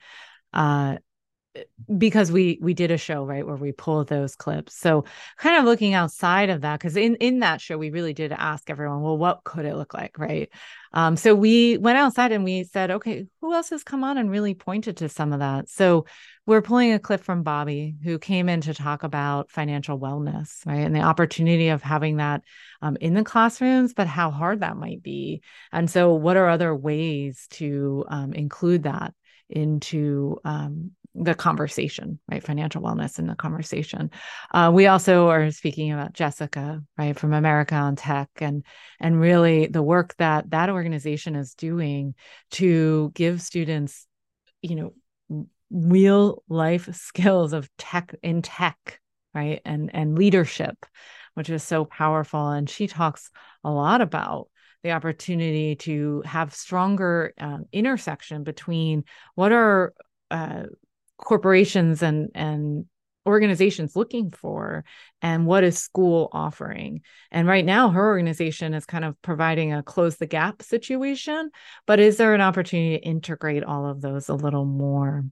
uh, 0.53 0.99
because 1.99 2.33
we 2.33 2.59
we 2.61 2.75
did 2.75 2.91
a 2.91 2.99
show 2.99 3.25
right 3.25 3.47
where 3.47 3.57
we 3.57 3.73
pulled 3.73 4.09
those 4.09 4.35
clips. 4.35 4.77
So 4.77 5.05
kind 5.37 5.57
of 5.57 5.65
looking 5.65 5.95
outside 5.95 6.51
of 6.51 6.63
that 6.63 6.79
because 6.79 6.97
in 6.97 7.17
in 7.17 7.41
that 7.41 7.61
show 7.61 7.79
we 7.79 7.91
really 7.91 8.13
did 8.13 8.33
ask 8.33 8.69
everyone 8.71 9.03
well 9.03 9.19
what 9.19 9.45
could 9.45 9.65
it 9.65 9.77
look 9.77 9.95
like? 9.95 10.19
Right? 10.19 10.51
Um 10.93 11.17
so 11.17 11.35
we 11.35 11.79
went 11.79 11.99
outside 11.99 12.33
and 12.33 12.45
we 12.45 12.65
said 12.65 12.91
okay 12.91 13.27
who 13.41 13.55
else 13.55 13.71
has 13.71 13.85
come 13.85 14.05
on 14.05 14.19
and 14.19 14.31
really 14.31 14.55
pointed 14.55 14.99
to 14.99 15.09
some 15.09 15.33
of 15.33 15.41
that? 15.41 15.69
So 15.69 16.07
we're 16.47 16.63
pulling 16.63 16.93
a 16.93 16.99
clip 16.99 17.23
from 17.23 17.43
Bobbi 17.43 17.97
who 18.05 18.19
came 18.19 18.49
in 18.49 18.61
to 18.63 18.75
talk 18.75 19.03
about 19.03 19.51
financial 19.51 19.99
wellness 19.99 20.67
right 20.67 20.87
and 20.87 20.95
the 20.95 21.01
opportunity 21.01 21.69
of 21.69 21.83
having 21.83 22.17
that 22.17 22.43
um, 22.83 22.97
in 23.01 23.15
the 23.15 23.25
classrooms 23.25 23.95
but 23.95 24.07
how 24.07 24.31
hard 24.31 24.61
that 24.61 24.77
might 24.77 25.03
be. 25.03 25.43
And 25.73 25.91
so 25.91 26.15
what 26.15 26.37
are 26.37 26.49
other 26.49 26.75
ways 26.75 27.47
to 27.51 28.05
um, 28.09 28.33
include 28.33 28.85
that 28.85 29.15
into 29.49 30.39
um, 30.45 30.93
the 31.19 31.35
conversation, 31.35 32.19
right? 32.31 32.43
Financial 32.43 32.83
wellness 32.83 33.19
in 33.19 33.27
the 33.27 33.35
conversation. 33.35 34.11
Uh, 34.53 34.71
we 34.73 34.87
also 34.87 35.29
are 35.29 35.51
speaking 35.51 35.93
about 35.93 36.13
Jessica, 36.13 36.83
right, 36.99 37.19
from 37.19 37.33
America 37.33 37.75
on 37.75 37.97
Tech, 37.97 38.29
and 38.37 38.65
and 39.01 39.21
really 39.21 39.67
the 39.67 39.83
work 39.83 40.15
that 40.19 40.51
that 40.51 40.71
organization 40.71 41.35
is 41.37 41.55
doing 41.55 42.15
to 42.53 43.13
give 43.15 43.41
students, 43.41 44.07
you 44.63 44.77
know, 45.29 45.47
real 45.71 46.43
life 46.49 46.95
skills 46.95 47.53
of 47.53 47.69
tech 47.79 48.15
in 48.23 48.43
tech, 48.43 49.01
right, 49.35 49.61
and 49.65 49.91
and 49.95 50.19
leadership, 50.19 50.87
which 51.35 51.51
is 51.51 51.63
so 51.63 51.85
powerful. 51.85 52.49
And 52.51 52.69
she 52.69 52.87
talks 52.87 53.31
a 53.65 53.71
lot 53.71 54.01
about 54.01 54.49
the 54.83 54.93
opportunity 54.93 55.75
to 55.75 56.23
have 56.25 56.55
stronger 56.55 57.33
um, 57.39 57.65
intersection 57.73 58.45
between 58.45 59.05
what 59.35 59.51
are 59.51 59.95
uh, 60.31 60.65
corporations 61.19 62.03
and 62.03 62.31
and 62.35 62.87
organizations 63.27 63.97
looking 63.97 64.31
for 64.31 64.85
and 65.21 65.47
what 65.47 65.65
is 65.65 65.79
school 65.79 66.29
offering. 66.33 67.01
And 67.33 67.49
right 67.49 67.65
now 67.65 67.91
her 67.91 68.07
organization 68.07 68.73
is 68.73 68.87
kind 68.87 69.05
of 69.05 69.21
providing 69.21 69.73
a 69.73 69.83
close 69.83 70.17
the 70.17 70.27
gap 70.27 70.63
situation 70.63 71.51
but 71.87 71.99
is 71.99 72.17
there 72.17 72.35
an 72.35 72.41
opportunity 72.41 72.99
to 72.99 73.05
integrate 73.05 73.65
all 73.65 73.87
of 73.87 74.01
those 74.01 74.29
a 74.29 74.35
little 74.35 74.65
more? 74.65 75.25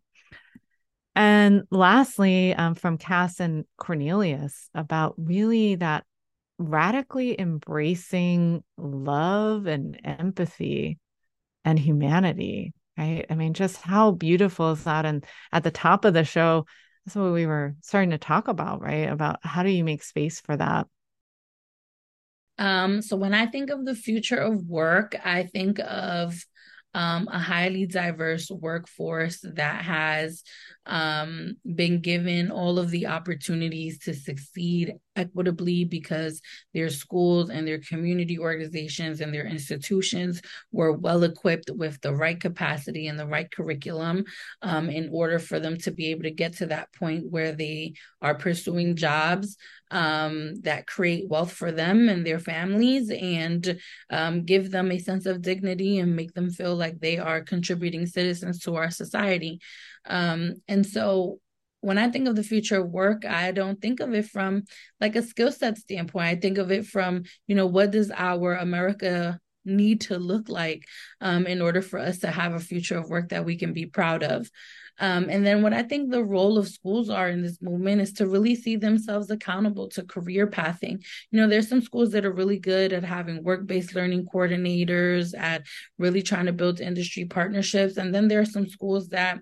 And 1.15 1.63
lastly 1.71 2.55
um, 2.55 2.75
from 2.75 2.99
Kass 2.99 3.39
and 3.39 3.65
cornelius 3.79 4.69
about 4.75 5.15
really 5.17 5.77
that 5.77 6.05
radically 6.59 7.41
embracing 7.41 8.65
love 8.77 9.67
and 9.67 10.01
empathy 10.05 10.99
and 11.65 11.79
humanity 11.79 12.73
right? 12.97 13.27
I 13.29 13.35
mean, 13.35 13.55
just 13.55 13.81
how 13.81 14.13
beautiful 14.13 14.73
is 14.73 14.85
that? 14.85 15.05
And 15.05 15.25
at 15.53 15.65
the 15.65 15.71
top 15.71 16.05
of 16.05 16.15
the 16.15 16.25
show, 16.25 16.67
that's 17.05 17.17
what 17.17 17.33
we 17.33 17.47
were 17.47 17.75
starting 17.81 18.11
to 18.11 18.19
talk 18.19 18.49
about, 18.49 18.81
right? 18.81 19.09
About 19.11 19.39
how 19.43 19.63
do 19.63 19.71
you 19.71 19.85
make 19.85 20.03
space 20.03 20.41
for 20.41 20.57
that? 20.57 20.87
Um, 22.59 23.03
so 23.03 23.17
when 23.17 23.35
I 23.35 23.47
think 23.47 23.71
of 23.71 23.85
the 23.85 23.95
future 23.95 24.39
of 24.39 24.67
work, 24.67 25.17
I 25.25 25.45
think 25.45 25.81
of 25.81 26.35
um, 26.95 27.29
a 27.31 27.39
highly 27.39 27.87
diverse 27.87 28.51
workforce 28.51 29.41
that 29.43 29.85
has 29.85 30.45
um, 30.87 31.57
been 31.75 32.01
given 32.01 32.51
all 32.51 32.79
of 32.79 32.91
the 32.91 33.09
opportunities 33.09 33.99
to 34.01 34.15
succeed 34.15 34.95
equitably 35.17 35.85
because 35.85 36.41
their 36.73 36.91
schools 36.91 37.51
and 37.51 37.67
their 37.67 37.79
community 37.79 38.39
organizations 38.39 39.21
and 39.21 39.33
their 39.33 39.47
institutions 39.47 40.41
were 40.73 40.93
well 40.93 41.23
equipped 41.25 41.71
with 41.71 42.01
the 42.01 42.15
right 42.15 42.41
capacity 42.41 43.07
and 43.07 43.19
the 43.19 43.27
right 43.27 43.51
curriculum 43.51 44.25
um, 44.63 44.91
in 44.91 45.09
order 45.13 45.39
for 45.39 45.61
them 45.61 45.77
to 45.79 45.91
be 45.91 46.11
able 46.11 46.23
to 46.23 46.31
get 46.31 46.55
to 46.55 46.67
that 46.67 46.93
point 46.95 47.25
where 47.31 47.53
they 47.53 47.95
are 48.21 48.35
pursuing 48.35 48.97
jobs 48.97 49.57
um, 49.91 50.61
that 50.63 50.87
create 50.87 51.29
wealth 51.29 51.53
for 51.53 51.71
them 51.71 52.09
and 52.09 52.27
their 52.27 52.41
families 52.41 53.11
and 53.11 53.79
um, 54.11 54.45
give 54.45 54.71
them 54.71 54.91
a 54.91 54.99
sense 54.99 55.27
of 55.27 55.43
dignity 55.43 55.99
and 55.99 56.17
make 56.17 56.35
them 56.35 56.51
feel 56.51 56.75
like 56.75 56.99
they 56.99 57.19
are 57.19 57.43
contributing 57.43 58.07
citizens 58.07 58.59
to 58.61 58.75
our 58.75 58.91
society. 58.91 59.61
Um, 60.07 60.55
and 60.69 60.85
so 60.85 61.39
when 61.85 61.99
I 61.99 62.09
think 62.09 62.27
of 62.27 62.35
the 62.35 62.43
future 62.43 62.81
of 62.81 62.91
work, 62.91 63.27
I 63.27 63.53
don't 63.53 63.81
think 63.81 64.01
of 64.01 64.15
it 64.15 64.27
from 64.27 64.65
like 65.03 65.17
a 65.17 65.23
skill 65.23 65.53
set 65.53 65.77
standpoint. 65.77 66.27
I 66.27 66.37
think 66.37 66.57
of 66.57 66.73
it 66.73 66.87
from, 66.87 67.25
you 67.47 67.55
know, 67.55 67.67
what 67.67 67.91
does 67.91 68.11
our 68.11 68.55
America 68.55 69.39
need 69.67 70.01
to 70.03 70.19
look 70.19 70.49
like 70.49 70.85
um, 71.21 71.47
in 71.47 71.61
order 71.61 71.83
for 71.83 71.99
us 71.99 72.19
to 72.21 72.31
have 72.31 72.55
a 72.55 72.59
future 72.59 72.97
of 72.97 73.11
work 73.11 73.29
that 73.29 73.45
we 73.45 73.57
can 73.57 73.75
be 73.75 73.85
proud 73.87 74.23
of. 74.23 74.51
Um, 75.01 75.27
and 75.29 75.45
then 75.45 75.61
what 75.61 75.75
I 75.75 75.83
think 75.83 76.11
the 76.11 76.23
role 76.23 76.57
of 76.57 76.69
schools 76.69 77.11
are 77.11 77.29
in 77.29 77.43
this 77.43 77.61
movement 77.61 78.01
is 78.01 78.13
to 78.15 78.29
really 78.29 78.55
see 78.55 78.77
themselves 78.77 79.31
accountable 79.31 79.89
to 79.91 80.05
career 80.05 80.47
pathing. 80.47 81.03
You 81.31 81.41
know, 81.41 81.49
there's 81.49 81.69
some 81.69 81.83
schools 81.83 82.13
that 82.13 82.25
are 82.25 82.33
really 82.33 82.61
good 82.61 82.93
at 82.93 83.05
having 83.05 83.43
work-based 83.43 83.95
learning 83.95 84.27
coordinators, 84.33 85.37
at 85.37 85.67
really 85.99 86.23
trying 86.23 86.47
to 86.47 86.53
build 86.53 86.81
industry 86.81 87.25
partnerships. 87.25 87.97
And 87.97 88.15
then 88.15 88.29
there 88.29 88.41
are 88.41 88.47
some 88.47 88.69
schools 88.69 89.09
that 89.09 89.41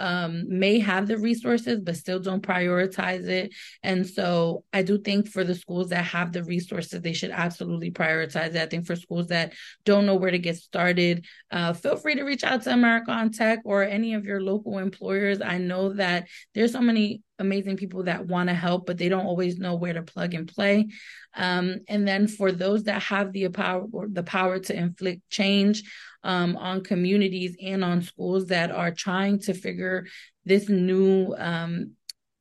um, 0.00 0.44
may 0.48 0.78
have 0.80 1.06
the 1.06 1.18
resources 1.18 1.80
but 1.80 1.96
still 1.96 2.18
don't 2.18 2.42
prioritize 2.42 3.28
it. 3.28 3.54
And 3.82 4.06
so 4.06 4.64
I 4.72 4.82
do 4.82 4.98
think 4.98 5.28
for 5.28 5.44
the 5.44 5.54
schools 5.54 5.90
that 5.90 6.04
have 6.06 6.32
the 6.32 6.42
resources, 6.42 7.00
they 7.00 7.12
should 7.12 7.30
absolutely 7.30 7.90
prioritize 7.90 8.54
it. 8.54 8.56
I 8.56 8.66
think 8.66 8.86
for 8.86 8.96
schools 8.96 9.28
that 9.28 9.52
don't 9.84 10.06
know 10.06 10.16
where 10.16 10.30
to 10.30 10.38
get 10.38 10.56
started, 10.56 11.26
uh, 11.50 11.74
feel 11.74 11.96
free 11.96 12.16
to 12.16 12.24
reach 12.24 12.42
out 12.42 12.62
to 12.62 12.72
America 12.72 13.12
on 13.12 13.30
Tech 13.30 13.60
or 13.64 13.82
any 13.82 14.14
of 14.14 14.24
your 14.24 14.42
local 14.42 14.78
employers. 14.78 15.40
I 15.40 15.58
know 15.58 15.92
that 15.92 16.28
there's 16.54 16.72
so 16.72 16.80
many 16.80 17.22
amazing 17.38 17.76
people 17.76 18.04
that 18.04 18.26
want 18.26 18.48
to 18.48 18.54
help, 18.54 18.86
but 18.86 18.98
they 18.98 19.08
don't 19.08 19.26
always 19.26 19.58
know 19.58 19.74
where 19.74 19.94
to 19.94 20.02
plug 20.02 20.34
and 20.34 20.46
play. 20.46 20.88
Um, 21.34 21.78
and 21.88 22.06
then 22.06 22.28
for 22.28 22.52
those 22.52 22.84
that 22.84 23.02
have 23.02 23.32
the 23.32 23.48
power, 23.48 23.86
the 24.08 24.22
power 24.22 24.58
to 24.58 24.76
inflict 24.76 25.28
change, 25.30 25.82
um, 26.22 26.56
on 26.56 26.84
communities 26.84 27.56
and 27.62 27.84
on 27.84 28.02
schools 28.02 28.46
that 28.46 28.70
are 28.70 28.90
trying 28.90 29.38
to 29.40 29.54
figure 29.54 30.06
this 30.44 30.68
new, 30.68 31.34
um, 31.38 31.92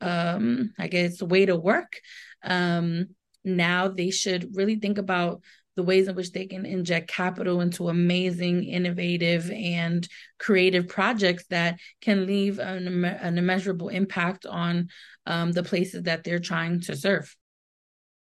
um, 0.01 0.73
I 0.77 0.87
guess, 0.87 1.21
way 1.21 1.45
to 1.45 1.55
work. 1.55 1.99
Um, 2.43 3.07
now 3.43 3.87
they 3.87 4.11
should 4.11 4.55
really 4.55 4.75
think 4.75 4.97
about 4.97 5.41
the 5.75 5.83
ways 5.83 6.09
in 6.09 6.15
which 6.15 6.33
they 6.33 6.45
can 6.45 6.65
inject 6.65 7.07
capital 7.07 7.61
into 7.61 7.87
amazing, 7.87 8.65
innovative, 8.65 9.49
and 9.49 10.05
creative 10.37 10.89
projects 10.89 11.45
that 11.49 11.79
can 12.01 12.25
leave 12.25 12.59
an, 12.59 13.05
an 13.05 13.37
immeasurable 13.37 13.87
impact 13.87 14.45
on 14.45 14.89
um, 15.25 15.53
the 15.53 15.63
places 15.63 16.03
that 16.03 16.25
they're 16.25 16.39
trying 16.39 16.81
to 16.81 16.97
serve. 16.97 17.33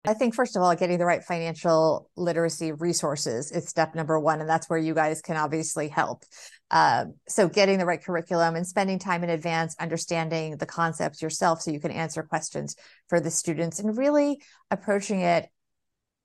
I 0.06 0.14
think 0.14 0.34
first 0.34 0.56
of 0.56 0.62
all, 0.62 0.74
getting 0.74 0.98
the 0.98 1.04
right 1.04 1.22
financial 1.22 2.08
literacy 2.16 2.72
resources 2.72 3.52
is 3.52 3.68
step 3.68 3.94
number 3.94 4.18
one, 4.18 4.40
and 4.40 4.48
that's 4.48 4.68
where 4.70 4.78
you 4.78 4.94
guys 4.94 5.20
can 5.20 5.36
obviously 5.36 5.88
help. 5.88 6.24
Uh, 6.70 7.06
so, 7.28 7.48
getting 7.48 7.78
the 7.78 7.84
right 7.84 8.02
curriculum 8.02 8.56
and 8.56 8.66
spending 8.66 8.98
time 8.98 9.22
in 9.24 9.30
advance, 9.30 9.76
understanding 9.78 10.56
the 10.56 10.64
concepts 10.64 11.20
yourself, 11.20 11.60
so 11.60 11.70
you 11.70 11.80
can 11.80 11.90
answer 11.90 12.22
questions 12.22 12.76
for 13.08 13.20
the 13.20 13.30
students, 13.30 13.78
and 13.78 13.98
really 13.98 14.40
approaching 14.70 15.20
it 15.20 15.48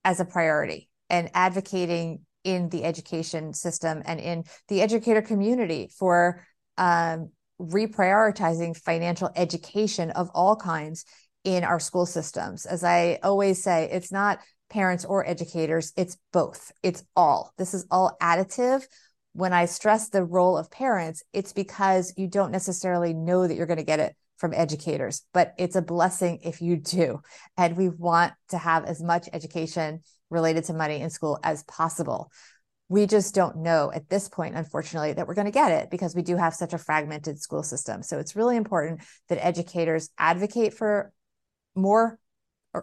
as 0.05 0.21
a 0.21 0.25
priority 0.25 0.89
and 1.09 1.29
advocating 1.33 2.21
in 2.45 2.69
the 2.69 2.85
education 2.85 3.53
system 3.53 4.01
and 4.05 4.21
in 4.21 4.45
the 4.69 4.81
educator 4.81 5.21
community 5.21 5.89
for 5.97 6.45
um, 6.77 7.29
reprioritizing 7.59 8.77
financial 8.77 9.29
education 9.35 10.11
of 10.11 10.29
all 10.33 10.55
kinds 10.55 11.05
in 11.45 11.63
our 11.63 11.79
school 11.79 12.05
systems. 12.05 12.65
As 12.65 12.83
I 12.83 13.19
always 13.23 13.63
say, 13.63 13.87
it's 13.91 14.11
not 14.11 14.39
parents 14.69 15.05
or 15.05 15.25
educators, 15.25 15.93
it's 15.95 16.17
both. 16.33 16.71
It's 16.83 17.03
all. 17.15 17.53
This 17.57 17.73
is 17.73 17.85
all 17.89 18.17
additive. 18.21 18.83
When 19.33 19.53
I 19.53 19.65
stress 19.65 20.09
the 20.09 20.23
role 20.23 20.57
of 20.57 20.71
parents, 20.71 21.23
it's 21.31 21.53
because 21.53 22.13
you 22.17 22.27
don't 22.27 22.51
necessarily 22.51 23.13
know 23.13 23.47
that 23.47 23.55
you're 23.55 23.67
going 23.67 23.77
to 23.77 23.83
get 23.83 23.99
it 23.99 24.15
from 24.37 24.53
educators, 24.53 25.21
but 25.33 25.53
it's 25.57 25.75
a 25.75 25.81
blessing 25.81 26.39
if 26.43 26.61
you 26.61 26.77
do. 26.77 27.21
And 27.57 27.77
we 27.77 27.89
want 27.89 28.33
to 28.49 28.57
have 28.57 28.85
as 28.85 29.01
much 29.01 29.29
education 29.31 30.01
related 30.29 30.65
to 30.65 30.73
money 30.73 30.99
in 30.99 31.09
school 31.09 31.39
as 31.43 31.63
possible. 31.63 32.31
We 32.89 33.07
just 33.07 33.33
don't 33.33 33.57
know 33.57 33.91
at 33.93 34.09
this 34.09 34.29
point, 34.29 34.55
unfortunately, 34.55 35.13
that 35.13 35.27
we're 35.27 35.33
going 35.35 35.45
to 35.45 35.51
get 35.51 35.71
it 35.71 35.89
because 35.89 36.15
we 36.15 36.21
do 36.21 36.35
have 36.37 36.53
such 36.53 36.73
a 36.73 36.77
fragmented 36.77 37.39
school 37.39 37.63
system. 37.63 38.03
So 38.03 38.19
it's 38.19 38.35
really 38.35 38.57
important 38.57 39.01
that 39.29 39.43
educators 39.43 40.09
advocate 40.17 40.73
for 40.73 41.11
more 41.75 42.19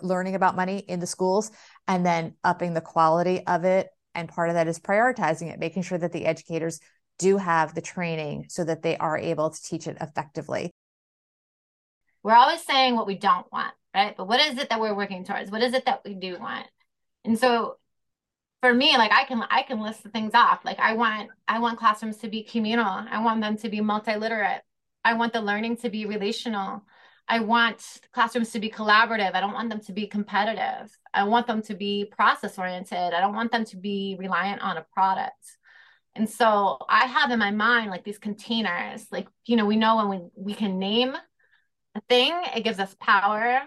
learning 0.00 0.34
about 0.34 0.56
money 0.56 0.78
in 0.78 1.00
the 1.00 1.06
schools 1.06 1.50
and 1.86 2.04
then 2.04 2.34
upping 2.44 2.74
the 2.74 2.80
quality 2.80 3.46
of 3.46 3.64
it. 3.64 3.88
And 4.14 4.28
part 4.28 4.48
of 4.48 4.54
that 4.54 4.68
is 4.68 4.78
prioritizing 4.78 5.52
it, 5.52 5.58
making 5.58 5.82
sure 5.82 5.98
that 5.98 6.12
the 6.12 6.26
educators 6.26 6.80
do 7.18 7.36
have 7.36 7.74
the 7.74 7.80
training 7.80 8.46
so 8.48 8.64
that 8.64 8.82
they 8.82 8.96
are 8.96 9.18
able 9.18 9.50
to 9.50 9.62
teach 9.62 9.86
it 9.86 9.96
effectively. 10.00 10.70
We're 12.22 12.34
always 12.34 12.62
saying 12.62 12.94
what 12.94 13.06
we 13.06 13.16
don't 13.16 13.50
want, 13.52 13.74
right? 13.94 14.16
But 14.16 14.28
what 14.28 14.40
is 14.40 14.58
it 14.58 14.70
that 14.70 14.80
we're 14.80 14.94
working 14.94 15.24
towards? 15.24 15.50
What 15.50 15.62
is 15.62 15.74
it 15.74 15.86
that 15.86 16.02
we 16.04 16.14
do 16.14 16.38
want? 16.38 16.66
And 17.24 17.38
so 17.38 17.76
for 18.60 18.72
me, 18.72 18.96
like 18.96 19.12
I 19.12 19.24
can 19.24 19.42
I 19.50 19.62
can 19.62 19.80
list 19.80 20.02
the 20.04 20.08
things 20.08 20.32
off. 20.34 20.64
Like 20.64 20.78
I 20.78 20.94
want 20.94 21.30
I 21.48 21.58
want 21.58 21.78
classrooms 21.78 22.18
to 22.18 22.28
be 22.28 22.44
communal. 22.44 22.86
I 22.86 23.22
want 23.22 23.40
them 23.40 23.56
to 23.58 23.68
be 23.68 23.80
multiliterate. 23.80 24.60
I 25.04 25.14
want 25.14 25.32
the 25.32 25.40
learning 25.40 25.78
to 25.78 25.90
be 25.90 26.06
relational. 26.06 26.84
I 27.28 27.40
want 27.40 28.00
classrooms 28.12 28.50
to 28.50 28.60
be 28.60 28.70
collaborative. 28.70 29.34
I 29.34 29.40
don't 29.40 29.54
want 29.54 29.70
them 29.70 29.80
to 29.80 29.92
be 29.92 30.06
competitive. 30.06 30.96
I 31.14 31.24
want 31.24 31.46
them 31.46 31.62
to 31.62 31.74
be 31.74 32.04
process 32.04 32.58
oriented. 32.58 32.98
I 32.98 33.20
don't 33.20 33.34
want 33.34 33.52
them 33.52 33.64
to 33.66 33.76
be 33.76 34.16
reliant 34.18 34.60
on 34.60 34.76
a 34.76 34.86
product. 34.92 35.56
And 36.14 36.28
so 36.28 36.78
I 36.88 37.06
have 37.06 37.30
in 37.30 37.38
my 37.38 37.50
mind 37.50 37.90
like 37.90 38.04
these 38.04 38.18
containers, 38.18 39.06
like, 39.10 39.28
you 39.46 39.56
know, 39.56 39.64
we 39.64 39.76
know 39.76 39.96
when 39.96 40.10
we, 40.10 40.20
we 40.36 40.54
can 40.54 40.78
name 40.78 41.16
a 41.94 42.00
thing, 42.08 42.34
it 42.54 42.64
gives 42.64 42.78
us 42.78 42.94
power 43.00 43.62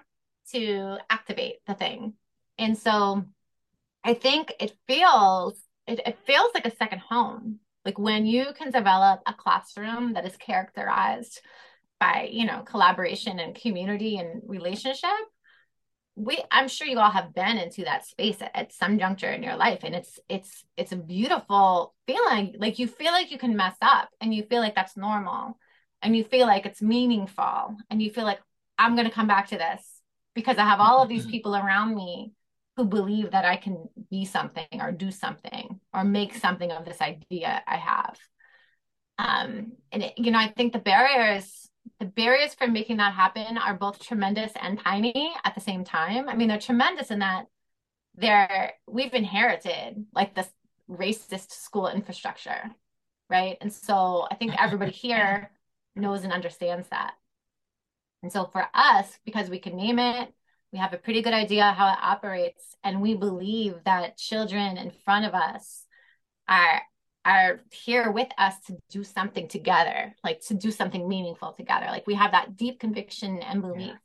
to 0.52 0.98
activate 1.10 1.65
the 1.65 1.74
thing. 1.74 2.13
And 2.58 2.78
so 2.78 3.26
I 4.04 4.13
think 4.13 4.54
it 4.60 4.74
feels, 4.88 5.60
it, 5.88 6.02
it 6.06 6.20
feels 6.28 6.52
like 6.54 6.68
a 6.68 6.76
second 6.76 7.00
home. 7.00 7.60
Like 7.84 7.98
when 7.98 8.26
you 8.26 8.48
can 8.58 8.72
develop 8.72 9.22
a 9.26 9.34
classroom 9.34 10.13
that 10.13 10.26
is 10.26 10.36
characterized 10.38 11.41
by 11.99 12.29
you 12.31 12.45
know 12.45 12.62
collaboration 12.63 13.39
and 13.39 13.55
community 13.55 14.17
and 14.17 14.41
relationship 14.45 15.10
we 16.15 16.41
i'm 16.51 16.67
sure 16.67 16.88
you 16.88 16.97
all 16.97 17.12
have 17.12 17.34
been 17.34 17.58
into 17.58 17.84
that 17.84 18.05
space 18.05 18.41
at, 18.41 18.51
at, 18.53 18.73
some 18.73 18.97
juncture 18.97 19.29
in 19.29 19.43
your 19.43 19.55
life. 19.55 19.79
And 19.84 19.93
it's 19.93 20.19
it's 20.29 20.63
it's 20.77 20.93
a 20.93 20.97
beautiful 20.97 21.93
feeling. 22.08 22.55
Like 22.58 22.79
you 22.79 22.88
feel 22.88 23.12
like 23.12 23.31
you 23.31 23.38
can 23.38 23.55
mess 23.55 23.75
up 23.81 24.10
and 24.21 24.34
you 24.34 24.43
feel 24.43 24.62
like 24.62 24.75
that's 24.75 24.97
normal. 24.97 25.58
And 26.01 26.15
you 26.15 26.23
feel 26.23 26.47
like 26.47 26.65
it's 26.65 26.81
meaningful. 26.81 27.75
And 27.89 28.01
you 28.01 28.10
feel 28.12 28.23
like 28.23 28.39
i'm 28.77 28.95
going 28.95 29.08
to 29.08 29.13
come 29.13 29.27
back 29.27 29.47
to 29.47 29.58
this 29.58 30.01
because 30.34 30.58
i 30.58 30.63
have 30.63 30.79
all 30.79 31.01
of 31.01 31.10
these 31.10 31.21
mm-hmm. 31.21 31.31
people 31.31 31.55
around 31.55 31.95
me 31.95 32.34
who 32.75 32.84
believe 32.84 33.31
that 33.31 33.45
i 33.45 33.55
can 33.55 33.88
be 34.12 34.25
something 34.25 34.67
or 34.81 34.91
do 34.91 35.12
something 35.12 35.79
or 35.93 36.03
make 36.03 36.36
something 36.36 36.71
of 36.71 36.84
this 36.86 37.01
idea 37.01 37.62
i 37.67 37.77
have. 37.77 38.17
Um 39.17 39.73
and 39.91 40.03
it, 40.03 40.13
you 40.17 40.31
know 40.31 40.39
i 40.39 40.49
think 40.49 40.71
the 40.71 40.79
barriers 40.79 41.64
the 42.00 42.06
barriers 42.06 42.54
for 42.54 42.67
making 42.67 42.98
that 42.98 43.13
happen 43.13 43.58
are 43.58 43.74
both 43.74 44.00
tremendous 44.00 44.52
and 44.62 44.80
tiny 44.80 45.34
at 45.43 45.56
the 45.56 45.62
same 45.62 45.84
time. 45.84 46.28
I 46.28 46.36
mean, 46.36 46.48
they're 46.48 46.60
tremendous 46.60 47.12
in 47.12 47.19
that 47.19 47.45
they're 48.15 48.74
we've 48.88 49.13
inherited 49.13 50.06
like 50.13 50.36
this 50.36 50.50
racist 50.89 51.52
school 51.52 51.88
infrastructure, 51.88 52.71
right? 53.30 53.58
And 53.62 53.71
so 53.71 54.28
I 54.30 54.36
think 54.36 54.54
everybody 54.60 54.91
here 55.08 55.52
knows 55.95 56.24
and 56.24 56.34
understands 56.34 56.88
that. 56.89 57.13
And 58.24 58.32
so 58.32 58.45
for 58.45 58.65
us, 58.74 59.19
because 59.26 59.50
we 59.50 59.60
can 59.60 59.76
name 59.76 60.00
it, 60.00 60.34
we 60.71 60.80
have 60.80 60.93
a 60.93 60.98
pretty 60.98 61.21
good 61.21 61.34
idea 61.34 61.71
how 61.71 61.88
it 61.88 62.00
operates, 62.02 62.76
and 62.84 63.02
we 63.02 63.15
believe 63.15 63.76
that 63.86 64.17
children 64.17 64.78
in 64.78 64.91
front 64.91 65.26
of 65.26 65.34
us 65.34 65.86
are 66.50 66.82
are 67.25 67.61
here 67.71 68.11
with 68.11 68.27
us 68.38 68.53
to 68.67 68.77
do 68.89 69.03
something 69.03 69.47
together, 69.47 70.15
like 70.23 70.41
to 70.41 70.53
do 70.53 70.69
something 70.69 71.09
meaningful 71.09 71.53
together. 71.53 71.88
Like 71.88 72.05
we 72.05 72.13
have 72.13 72.31
that 72.31 72.55
deep 72.55 72.79
conviction 72.79 73.39
and 73.39 73.61
belief. 73.61 73.88
Yeah. 73.88 73.95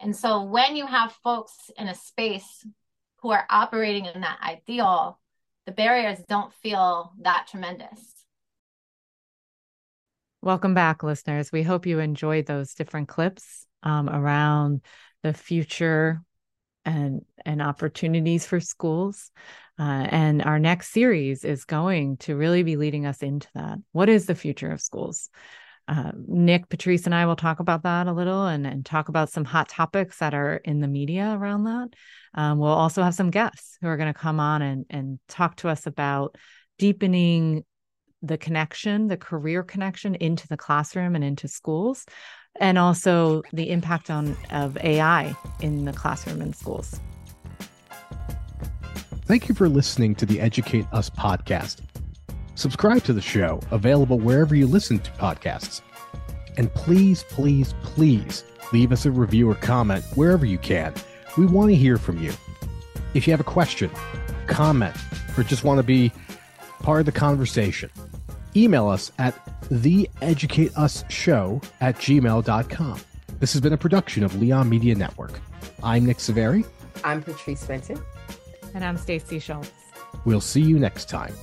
And 0.00 0.16
so 0.16 0.42
when 0.42 0.74
you 0.74 0.86
have 0.86 1.12
folks 1.22 1.70
in 1.76 1.86
a 1.86 1.94
space 1.94 2.66
who 3.20 3.30
are 3.30 3.46
operating 3.50 4.06
in 4.06 4.22
that 4.22 4.38
ideal, 4.42 5.20
the 5.66 5.72
barriers 5.72 6.18
don't 6.28 6.52
feel 6.54 7.12
that 7.20 7.46
tremendous. 7.48 8.00
Welcome 10.40 10.74
back, 10.74 11.04
listeners. 11.04 11.52
We 11.52 11.62
hope 11.62 11.86
you 11.86 12.00
enjoyed 12.00 12.46
those 12.46 12.74
different 12.74 13.06
clips 13.06 13.66
um, 13.84 14.08
around 14.08 14.80
the 15.22 15.32
future 15.32 16.22
and 16.84 17.24
and 17.44 17.62
opportunities 17.62 18.46
for 18.46 18.60
schools. 18.60 19.30
Uh, 19.78 20.06
and 20.10 20.42
our 20.42 20.58
next 20.58 20.92
series 20.92 21.44
is 21.44 21.64
going 21.64 22.16
to 22.18 22.36
really 22.36 22.62
be 22.62 22.76
leading 22.76 23.06
us 23.06 23.22
into 23.22 23.48
that. 23.54 23.78
What 23.92 24.08
is 24.08 24.26
the 24.26 24.34
future 24.34 24.70
of 24.70 24.80
schools? 24.80 25.30
Uh, 25.88 26.12
Nick, 26.28 26.68
Patrice, 26.68 27.06
and 27.06 27.14
I 27.14 27.26
will 27.26 27.36
talk 27.36 27.58
about 27.58 27.82
that 27.82 28.06
a 28.06 28.12
little 28.12 28.46
and, 28.46 28.66
and 28.66 28.86
talk 28.86 29.08
about 29.08 29.30
some 29.30 29.44
hot 29.44 29.68
topics 29.68 30.18
that 30.18 30.32
are 30.32 30.56
in 30.56 30.80
the 30.80 30.86
media 30.88 31.34
around 31.36 31.64
that. 31.64 31.88
Um, 32.34 32.58
we'll 32.58 32.70
also 32.70 33.02
have 33.02 33.14
some 33.14 33.30
guests 33.30 33.78
who 33.80 33.88
are 33.88 33.96
going 33.96 34.12
to 34.12 34.18
come 34.18 34.38
on 34.38 34.62
and, 34.62 34.86
and 34.90 35.18
talk 35.26 35.56
to 35.56 35.68
us 35.68 35.86
about 35.86 36.36
deepening 36.78 37.64
the 38.22 38.38
connection, 38.38 39.08
the 39.08 39.16
career 39.16 39.64
connection 39.64 40.14
into 40.14 40.46
the 40.46 40.56
classroom 40.56 41.16
and 41.16 41.24
into 41.24 41.48
schools, 41.48 42.06
and 42.60 42.78
also 42.78 43.42
the 43.52 43.70
impact 43.70 44.10
on 44.10 44.36
of 44.50 44.76
AI 44.78 45.34
in 45.60 45.84
the 45.84 45.92
classroom 45.92 46.40
and 46.40 46.54
schools. 46.54 47.00
Thank 49.24 49.48
you 49.48 49.54
for 49.54 49.68
listening 49.68 50.14
to 50.16 50.26
the 50.26 50.40
Educate 50.40 50.86
Us 50.92 51.08
podcast. 51.08 51.80
Subscribe 52.54 53.02
to 53.04 53.12
the 53.12 53.20
show, 53.20 53.60
available 53.70 54.18
wherever 54.18 54.54
you 54.54 54.66
listen 54.66 54.98
to 54.98 55.10
podcasts. 55.12 55.80
And 56.58 56.72
please, 56.74 57.24
please, 57.30 57.74
please 57.82 58.44
leave 58.72 58.92
us 58.92 59.06
a 59.06 59.10
review 59.10 59.50
or 59.50 59.54
comment 59.54 60.04
wherever 60.16 60.44
you 60.44 60.58
can. 60.58 60.92
We 61.38 61.46
want 61.46 61.70
to 61.70 61.74
hear 61.74 61.96
from 61.96 62.22
you. 62.22 62.32
If 63.14 63.26
you 63.26 63.32
have 63.32 63.40
a 63.40 63.44
question, 63.44 63.90
comment, 64.46 64.94
or 65.36 65.44
just 65.44 65.64
want 65.64 65.78
to 65.78 65.82
be 65.82 66.12
part 66.80 67.00
of 67.00 67.06
the 67.06 67.12
conversation, 67.12 67.90
email 68.54 68.88
us 68.88 69.12
at 69.18 69.34
theeducateUsShow 69.72 71.64
at 71.80 71.96
gmail.com. 71.96 73.00
This 73.38 73.52
has 73.52 73.60
been 73.60 73.72
a 73.72 73.78
production 73.78 74.22
of 74.22 74.40
Leon 74.40 74.68
Media 74.68 74.94
Network. 74.94 75.40
I'm 75.82 76.06
Nick 76.06 76.18
Saveri. 76.18 76.64
I'm 77.02 77.22
Patrice 77.22 77.64
Fenton. 77.64 78.00
And 78.74 78.84
I'm 78.84 78.96
Stacey 78.96 79.38
Schultz. 79.38 79.70
We'll 80.24 80.40
see 80.40 80.62
you 80.62 80.78
next 80.78 81.08
time. 81.08 81.34